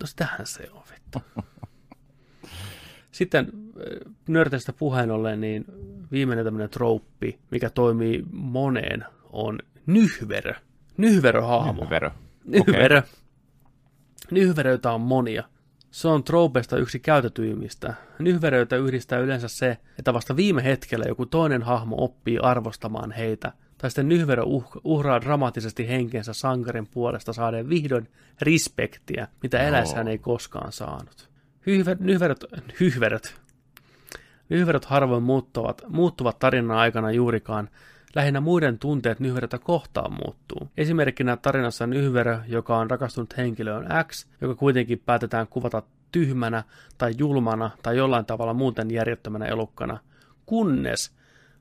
[0.00, 1.42] No sitähän se on, vittu.
[3.10, 5.64] Sitten äh, nörteistä puheen ollen, niin
[6.12, 10.54] viimeinen tämmöinen trouppi, mikä toimii moneen, on nyhverö.
[10.96, 11.82] Nyhverö-hahmo.
[11.82, 12.10] Nyhverö.
[12.44, 12.98] Nyhverö.
[12.98, 13.10] Okay.
[14.30, 15.44] Nyhveröitä on monia.
[15.90, 17.94] Se on troopesta yksi käytetyimmistä.
[18.18, 23.90] Nyhveröitä yhdistää yleensä se, että vasta viime hetkellä joku toinen hahmo oppii arvostamaan heitä, tai
[23.90, 28.08] sitten nyhverö uh- uhraa dramaattisesti henkensä sankarin puolesta saadeen vihdoin
[28.42, 29.64] respektiä, mitä no.
[29.64, 31.30] eläissään ei koskaan saanut.
[31.66, 32.44] Hyhver- nyhveröt,
[32.80, 33.34] hyhveröt,
[34.48, 37.68] nyhveröt harvoin muuttuvat, muuttuvat tarinan aikana juurikaan,
[38.14, 40.68] lähinnä muiden tunteet nyhverötä kohtaan muuttuu.
[40.76, 45.82] Esimerkkinä tarinassa nyhverö, joka on rakastunut henkilöön X, joka kuitenkin päätetään kuvata
[46.12, 46.64] tyhmänä
[46.98, 49.98] tai julmana tai jollain tavalla muuten järjettömänä elukkana,
[50.46, 51.14] kunnes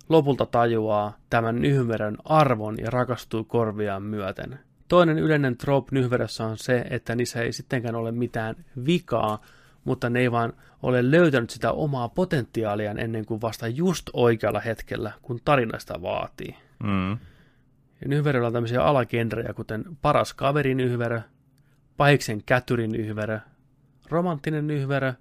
[0.09, 4.59] lopulta tajuaa tämän nyhverön arvon ja rakastuu korviaan myöten.
[4.87, 9.41] Toinen yleinen trope nyhverössä on se, että niissä ei sittenkään ole mitään vikaa,
[9.83, 15.11] mutta ne ei vaan ole löytänyt sitä omaa potentiaaliaan ennen kuin vasta just oikealla hetkellä,
[15.21, 16.55] kun tarinasta vaatii.
[16.83, 17.11] Mm.
[18.01, 21.21] Ja nyhveröllä on tämmöisiä alagenrejä, kuten paras kaverin nyhverö,
[21.97, 23.39] pahiksen kätyrin nyhverö,
[24.09, 25.13] romanttinen nyhverö,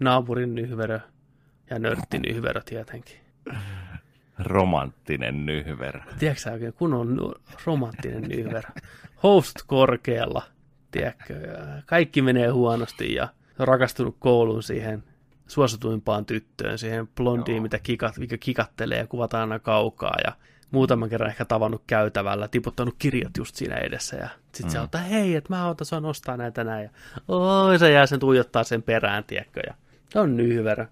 [0.00, 1.00] naapurin nyhverö
[1.70, 3.16] ja nörtti-nyhverö tietenkin.
[4.38, 6.00] Romanttinen nyhverö.
[6.18, 7.34] Tiedätkö oikein, kun on
[7.66, 8.68] romanttinen nyhverö?
[9.22, 10.42] Host korkealla,
[10.90, 11.34] tiedätkö,
[11.86, 13.28] kaikki menee huonosti ja
[13.58, 15.04] rakastunut kouluun siihen
[15.46, 17.62] suosituimpaan tyttöön, siihen blondiin, Joo.
[17.62, 20.32] mitä kikat, mikä kikattelee ja kuvataan aina kaukaa ja
[20.70, 24.70] muutaman kerran ehkä tavannut käytävällä, tiputtanut kirjat just siinä edessä ja sitten mm.
[24.70, 26.90] se ottaa, hei, että mä autan sua nostaa näitä näin ja
[27.28, 29.74] oi, se jää sen tuijottaa sen perään, tiedätkö, ja
[30.08, 30.86] se on nyhverö.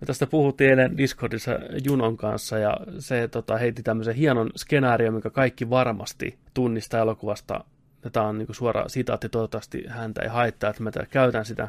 [0.00, 1.50] Me tästä puhuttiin eilen Discordissa
[1.84, 7.64] Junon kanssa ja se tota, heitti tämmöisen hienon skenaario, mikä kaikki varmasti tunnistaa elokuvasta.
[8.04, 11.68] Ja Tämä on niin suora sitaatti, toivottavasti häntä ei haittaa, että mä käytän sitä.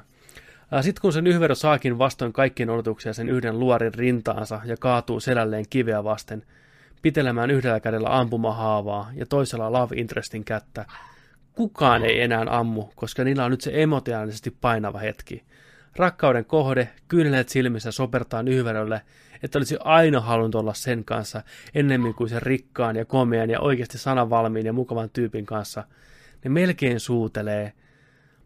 [0.81, 5.65] Sitten kun se nyhverö saakin vastoin kaikkien odotuksia sen yhden luorin rintaansa ja kaatuu selälleen
[5.69, 6.43] kiveä vasten,
[7.01, 10.85] pitelemään yhdellä kädellä ampumahaavaa ja toisella love interestin kättä,
[11.53, 15.43] kukaan ei enää ammu, koska niillä on nyt se emotionaalisesti painava hetki.
[15.95, 19.01] Rakkauden kohde, kyyneleet silmissä sopertaa nyhverölle,
[19.43, 21.41] että olisi aina halunnut olla sen kanssa
[21.75, 25.83] ennemmin kuin sen rikkaan ja komean ja oikeasti sanavalmiin ja mukavan tyypin kanssa.
[26.43, 27.73] Ne melkein suutelee,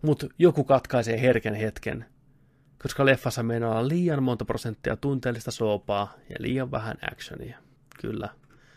[0.02, 2.06] mutta joku katkaisee herken hetken,
[2.82, 7.58] koska leffassa meinaa liian monta prosenttia tunteellista soopaa ja liian vähän actionia.
[8.02, 8.30] Kyllä.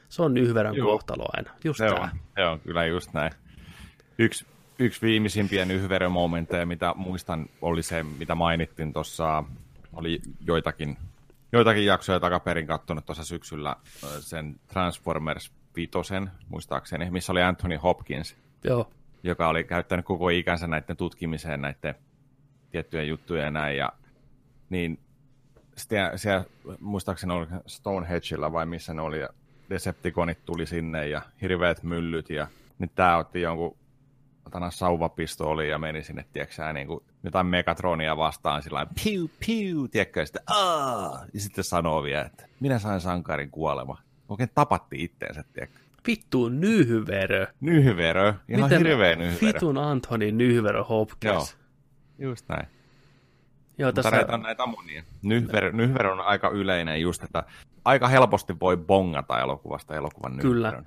[0.08, 0.92] Se on nyhverön Joo.
[0.92, 1.50] kohtalo aina.
[1.64, 2.10] Just Se tää.
[2.34, 3.32] se on kyllä just näin.
[4.18, 4.46] Yksi,
[4.78, 9.44] yksi viimeisimpiä nyhverömomenteja, mitä muistan, oli se, mitä mainittiin tuossa,
[9.92, 10.96] oli joitakin,
[11.52, 13.76] joitakin jaksoja takaperin kattonut tuossa syksyllä
[14.20, 15.90] sen Transformers 5,
[16.48, 18.90] muistaakseni, missä oli Anthony Hopkins, Joo.
[19.22, 21.94] Joka oli käyttänyt koko ikänsä näiden tutkimiseen näiden
[22.70, 23.92] tiettyjen juttujen ja näin, ja
[24.70, 25.00] niin
[25.76, 26.44] sitten siellä,
[26.80, 29.28] muistaakseni oli Stonehengella vai missä ne oli, ja
[29.70, 32.46] Decepticonit tuli sinne ja hirveät myllyt, ja
[32.78, 33.76] nyt tää otti jonkun
[34.46, 40.20] otana sauvapistooli ja meni sinne, tiedätkö niin kuin jotain Megatronia vastaan sillä piu, piu, tiedätkö,
[40.20, 41.26] ja sitten, Aa!
[41.34, 43.98] ja sitten sanoo vielä, että minä sain sankarin kuolema.
[44.28, 45.78] Oikein tapatti itteensä, tiedätkö.
[46.06, 47.46] Vittu nyhverö.
[47.60, 49.52] Nyhverö, ihan Miten hirveä nyhverö.
[49.52, 51.56] Vitun Anthony nyhverö Hopkins.
[52.18, 52.30] Joo.
[52.30, 52.66] Just näin.
[53.78, 55.02] Joo, Mutta tässä, näitä on näitä monia.
[55.22, 57.44] Nyhver, nyhver on aika yleinen just, että
[57.84, 60.68] aika helposti voi bongata elokuvasta elokuvan Kyllä.
[60.70, 60.86] nyhverön.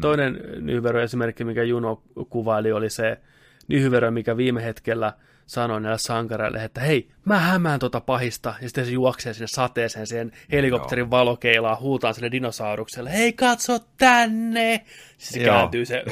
[0.00, 3.20] Toinen nyhverö-esimerkki, mikä Juno kuvaili, oli se
[3.68, 5.12] nyhverö, mikä viime hetkellä
[5.46, 10.06] sanoi näille sankareille, että hei, mä hämään tota pahista, ja sitten se juoksee sinne sateeseen,
[10.06, 14.84] siihen helikopterin valokeilaa, huutaa sille dinosaurukselle, hei katso tänne!
[15.18, 15.54] Siis se Joo.
[15.56, 16.04] kääntyy se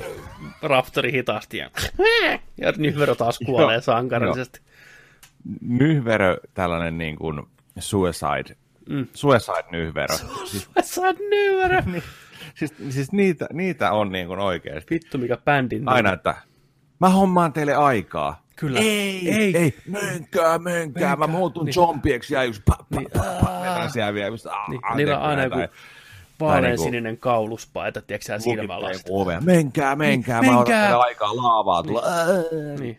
[0.63, 1.71] raptori hitaasti, ja,
[2.63, 3.81] ja nyhverö taas kuolee Joo.
[3.83, 4.61] sankarillisesti.
[5.61, 7.43] Nyhverö, tällainen niin kuin
[7.79, 8.57] suicide,
[8.89, 9.07] Mm.
[9.15, 10.15] suicide nyhverö.
[10.45, 10.69] siis,
[10.99, 11.83] oot nyhverö!
[12.55, 14.95] siis, siis niitä, niitä on niin kuin oikeasti.
[14.95, 16.35] Vittu, mikä bändin Aina, että
[17.01, 18.42] mä hommaan teille aikaa.
[18.57, 18.79] Kyllä.
[18.81, 19.57] Ei, Ei.
[19.57, 21.75] ei, menkää, menkää, mä muutun niin.
[21.75, 24.29] zombieksi ja just pa, pa, pa, pa, siellä vielä.
[24.29, 25.57] Just, Niin, ah, niillä on aina joku
[26.41, 28.51] vaalean niinku- sininen kauluspaita, tiedätkö sä,
[29.11, 29.41] ovea.
[29.41, 30.99] Menkää, menkää, Niin, mä menkää.
[31.01, 32.03] aikaa laavaa tulla.
[32.53, 32.81] Niin.
[32.81, 32.99] Niin.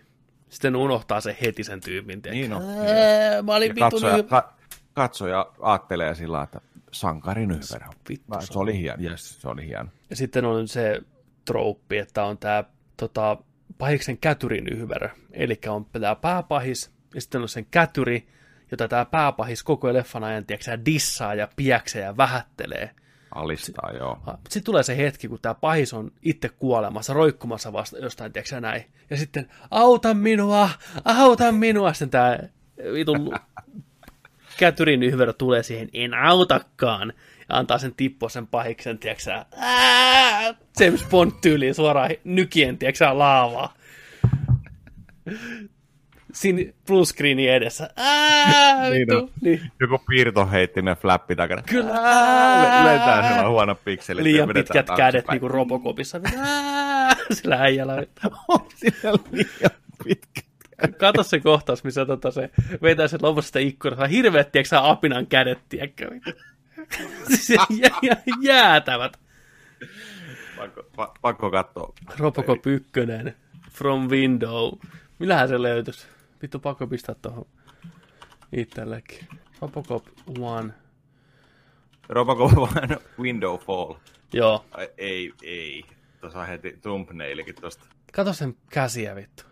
[0.50, 2.22] Sitten unohtaa se heti sen tyypin.
[2.22, 2.42] tiedätkö?
[2.42, 2.64] Niin on.
[2.88, 4.26] Ää, Mä olin Ja vittu katsoja, niin...
[4.28, 4.54] ka,
[4.94, 7.88] katsoja ajattelee sillä että sankari nyhverä.
[8.10, 9.90] Vittu, Mä- Se oli hieno, yes, se oli hieno.
[10.10, 11.02] Ja sitten on se
[11.46, 12.64] trouppi, että on tämä
[12.98, 13.38] tota,
[13.78, 15.10] pahiksen kätyrin yhverö.
[15.32, 18.28] Eli on tämä pääpahis, ja sitten on sen kätyri,
[18.72, 22.90] jota tämä pääpahis koko leffan ajan, tiedätkö, sä, dissaa ja piäksee ja vähättelee.
[23.36, 24.20] Alistaa, joo.
[24.50, 28.62] Sitten tulee se hetki, kun tämä pahis on itse kuolemassa, roikkumassa vasta jostain, tiedätkö sä,
[28.62, 28.86] näin.
[29.10, 30.70] Ja sitten, auta minua,
[31.06, 31.94] auta minua.
[31.94, 32.38] Sitten tämä
[32.94, 33.36] vitun
[34.60, 37.14] kätyrin yhverö tulee siihen, en autakaan.
[37.50, 42.98] Ja antaa sen tippua sen pahiksen, tiedätkö sä, ää, James Bond tyyliin suoraan nykien, tiedätkö
[42.98, 43.74] sä, laavaa.
[46.34, 47.90] Siinä bluescreenin edessä.
[47.96, 49.30] Ää, Niin on.
[49.42, 49.72] Niin.
[49.80, 51.62] Joku piirtoheittinen flappi takana.
[51.62, 51.94] Kyllä.
[52.84, 54.24] Le- lentää sillä huono pikselit.
[54.24, 56.22] Liian ja vedetään pitkät kädet niin kuin Robocopissa.
[56.38, 58.04] Ää, Sillä äijällä.
[58.48, 59.72] On sillä liian
[60.04, 60.46] pitkät.
[60.98, 62.50] Kato se kohtaus, missä tota se
[62.82, 64.08] vetää sen lopussa sitä ikkunasta.
[64.08, 66.10] Hirveet, tiedätkö apinan kädet, tiedätkö?
[67.28, 69.20] Siis jä, jä, jäätävät.
[70.58, 71.94] Pakko, pa, pakko katsoa.
[72.18, 72.92] Robocop 1,
[73.72, 74.72] From Window.
[75.20, 76.08] Millähän se löytyisi?
[76.42, 77.46] Vittu, pakko pistää tuohon
[78.52, 79.28] itsellekin.
[79.62, 80.74] Robocop 1.
[82.10, 83.94] Robocop vaan window fall.
[84.34, 84.66] Joo.
[84.72, 85.84] Ai, ei, ei.
[86.22, 87.86] Tuossa heti thumbnailikin tosta.
[88.14, 89.44] Kato sen käsiä, vittu.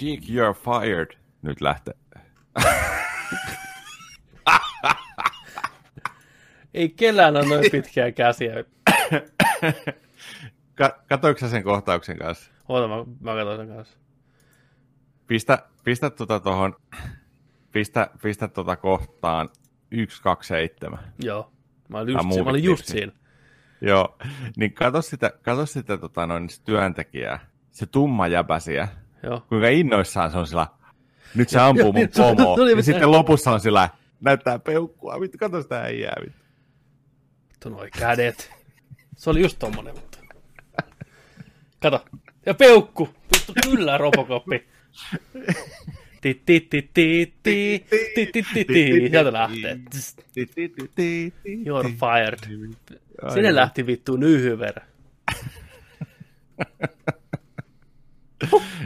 [0.00, 1.18] Dick, you're fired.
[1.42, 1.94] Nyt lähtee.
[6.78, 8.64] Ei kellään ole noin pitkiä käsiä.
[10.74, 11.04] Ka-
[11.48, 12.52] sen kohtauksen kanssa?
[12.68, 13.98] Oota, mä, mä katson sen kanssa.
[15.26, 16.76] Pistä, pistä tota tohon,
[17.72, 19.48] pistä, pistä tota kohtaan
[19.90, 20.98] 127.
[21.22, 21.52] Joo.
[21.88, 23.12] Mä olin just, mä olin just siinä.
[23.80, 24.18] Joo,
[24.56, 28.88] niin kato sitä, kato sitä tota, noin, työntekijää, se tumma jäbäsiä,
[29.22, 29.40] Joo.
[29.48, 30.66] kuinka innoissaan se on sillä,
[31.34, 32.08] nyt se ampuu mun
[32.60, 33.88] oli Ja sitten lopussa on sillä,
[34.20, 36.47] näyttää peukkua, vittu, katso sitä äijää, vittu
[37.58, 38.50] vittu noi kädet.
[39.16, 40.18] Se oli just tommonen, mutta...
[41.80, 42.04] Kato.
[42.46, 43.08] Ja peukku.
[43.32, 44.44] Vittu kyllä, Robocop.
[49.10, 49.80] Sieltä lähtee.
[51.46, 52.38] You're fired.
[53.28, 53.56] Sinne niin.
[53.56, 54.80] lähti vittu nyhyver.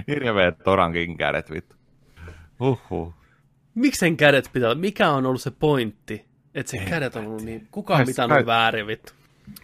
[0.09, 1.77] Hirveet Torankin kädet vittu.
[2.61, 3.14] Miksi
[3.75, 6.32] Miksen kädet pitää Mikä on ollut se pointti?
[6.55, 7.68] Että se kädet on ollut niin...
[7.70, 9.12] Kuka on mitannut kai- väärin vittu?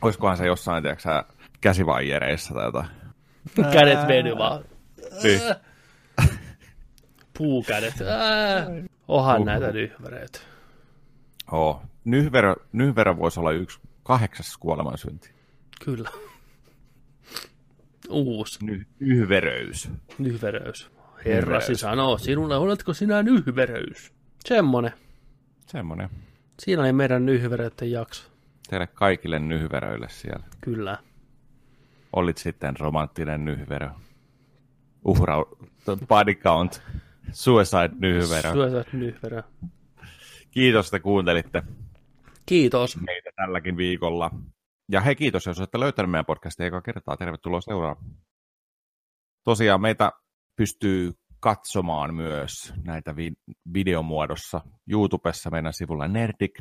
[0.02, 1.24] Olisikohan se jossain, tiedätkö sä,
[1.60, 2.88] käsivaijereissa tai jotain.
[3.72, 4.64] Kädet vedy vaan.
[5.22, 5.40] Niin.
[7.38, 7.94] Puukädet.
[9.08, 10.40] Ohan näitä nyhvereitä.
[11.52, 11.82] Oo.
[12.04, 15.30] Nyhverö, nyhverö voisi olla yksi kahdeksas kuolemansynti.
[15.84, 16.10] Kyllä.
[18.08, 19.90] Uusi Ny, nyhveröys.
[20.18, 20.90] nyhveröys.
[21.24, 21.80] Herrasi Nyhveröys.
[21.80, 24.12] sanoo sinulle, oletko sinä nyhveröys?
[24.44, 24.92] Semmonen.
[25.66, 26.08] Semmoinen.
[26.58, 28.30] Siinä oli meidän nyhveröiden jakso.
[28.68, 30.46] Teille kaikille nyhveröille siellä.
[30.60, 30.98] Kyllä.
[32.12, 33.90] Olit sitten romanttinen nyhverö.
[35.04, 35.44] Uhrau,
[36.08, 36.82] body count,
[37.32, 38.52] suicide nyhverö.
[38.52, 39.42] Syötät nyhverö.
[40.50, 41.62] Kiitos, että kuuntelitte
[42.46, 43.00] Kiitos.
[43.00, 44.30] meitä tälläkin viikolla.
[44.92, 47.16] Ja hei, kiitos, jos olette löytäneet meidän podcastia eka kertaa.
[47.16, 48.10] Tervetuloa seuraamaan.
[49.44, 50.12] Tosiaan meitä
[50.56, 53.36] pystyy katsomaan myös näitä vi-
[53.72, 54.60] videomuodossa
[54.90, 56.52] YouTubessa meidän sivulla Nerdik.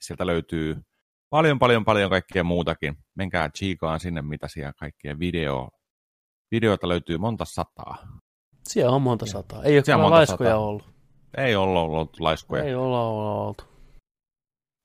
[0.00, 0.82] Sieltä löytyy
[1.30, 2.94] paljon, paljon, paljon kaikkea muutakin.
[3.16, 5.68] Menkää chiikaan sinne, mitä siellä kaikkea video,
[6.50, 7.96] videoita löytyy monta sataa.
[8.68, 9.62] Siellä on monta sataa.
[9.64, 10.58] Ei ole Siellä kyllä laiskoja sataa.
[10.66, 10.92] ollut.
[11.36, 12.64] Ei olla ollut laiskoja.
[12.64, 13.64] Ei olla olla oltu.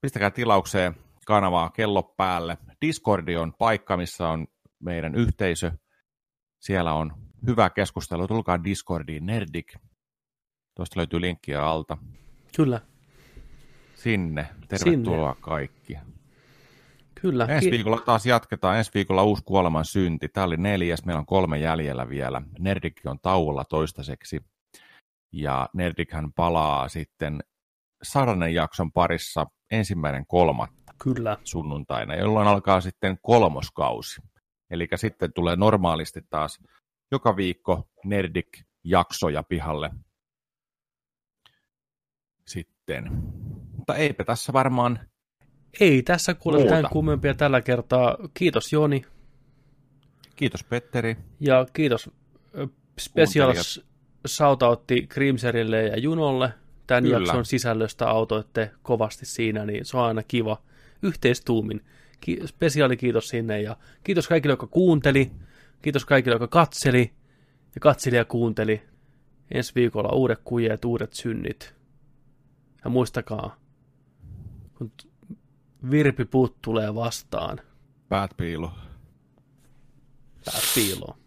[0.01, 0.95] pistäkää tilaukseen
[1.25, 2.57] kanavaa kello päälle.
[2.85, 4.47] Discordi on paikka, missä on
[4.83, 5.71] meidän yhteisö.
[6.59, 8.27] Siellä on hyvä keskustelu.
[8.27, 9.75] Tulkaa Discordiin Nerdik.
[10.75, 11.97] Tuosta löytyy linkkiä alta.
[12.55, 12.81] Kyllä.
[13.95, 14.47] Sinne.
[14.67, 15.41] Tervetuloa Sinne.
[15.41, 15.97] kaikki.
[17.21, 17.45] Kyllä.
[17.45, 18.77] Ensi viikolla taas jatketaan.
[18.77, 20.29] Ensi viikolla uusi kuoleman synti.
[20.29, 21.05] Tämä oli neljäs.
[21.05, 22.41] Meillä on kolme jäljellä vielä.
[22.59, 24.41] Nerdik on tauolla toistaiseksi.
[25.31, 27.43] Ja Nerdikhän palaa sitten
[28.03, 30.93] sadannen jakson parissa ensimmäinen kolmatta.
[31.03, 31.37] Kyllä.
[31.43, 34.21] sunnuntaina, jolloin alkaa sitten kolmoskausi.
[34.69, 36.59] Eli sitten tulee normaalisti taas
[37.11, 39.89] joka viikko Nerdik-jaksoja pihalle.
[42.47, 43.11] Sitten.
[43.77, 44.99] Mutta eipä tässä varmaan
[45.79, 46.75] Ei tässä kuule Muuta.
[46.75, 48.17] mitään kummempia tällä kertaa.
[48.33, 49.05] Kiitos Joni.
[50.35, 51.17] kiitos Petteri.
[51.39, 52.09] Ja kiitos
[52.99, 53.53] special
[54.27, 56.53] shoutoutti Grimserille ja Junolle.
[56.87, 57.17] Tämän Kyllä.
[57.17, 60.61] jakson sisällöstä autoitte kovasti siinä, niin se on aina kiva
[61.01, 61.85] yhteistuumin.
[62.19, 65.31] Ki- spesiaali kiitos sinne ja kiitos kaikille, jotka kuunteli.
[65.81, 67.13] Kiitos kaikille, jotka katseli
[67.75, 68.81] ja katseli ja kuunteli.
[69.51, 71.75] Ensi viikolla uudet kujeet, uudet synnit.
[72.83, 73.57] Ja muistakaa,
[74.77, 75.07] kun t-
[75.91, 77.59] Virpi Put tulee vastaan,
[78.09, 78.69] Päät piilu.
[80.45, 81.17] päät piiloon.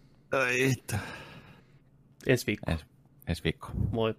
[2.26, 2.70] Ensi viikko.
[2.70, 2.84] Ensi,
[3.26, 3.68] ensi viikko.
[3.90, 4.14] Moi.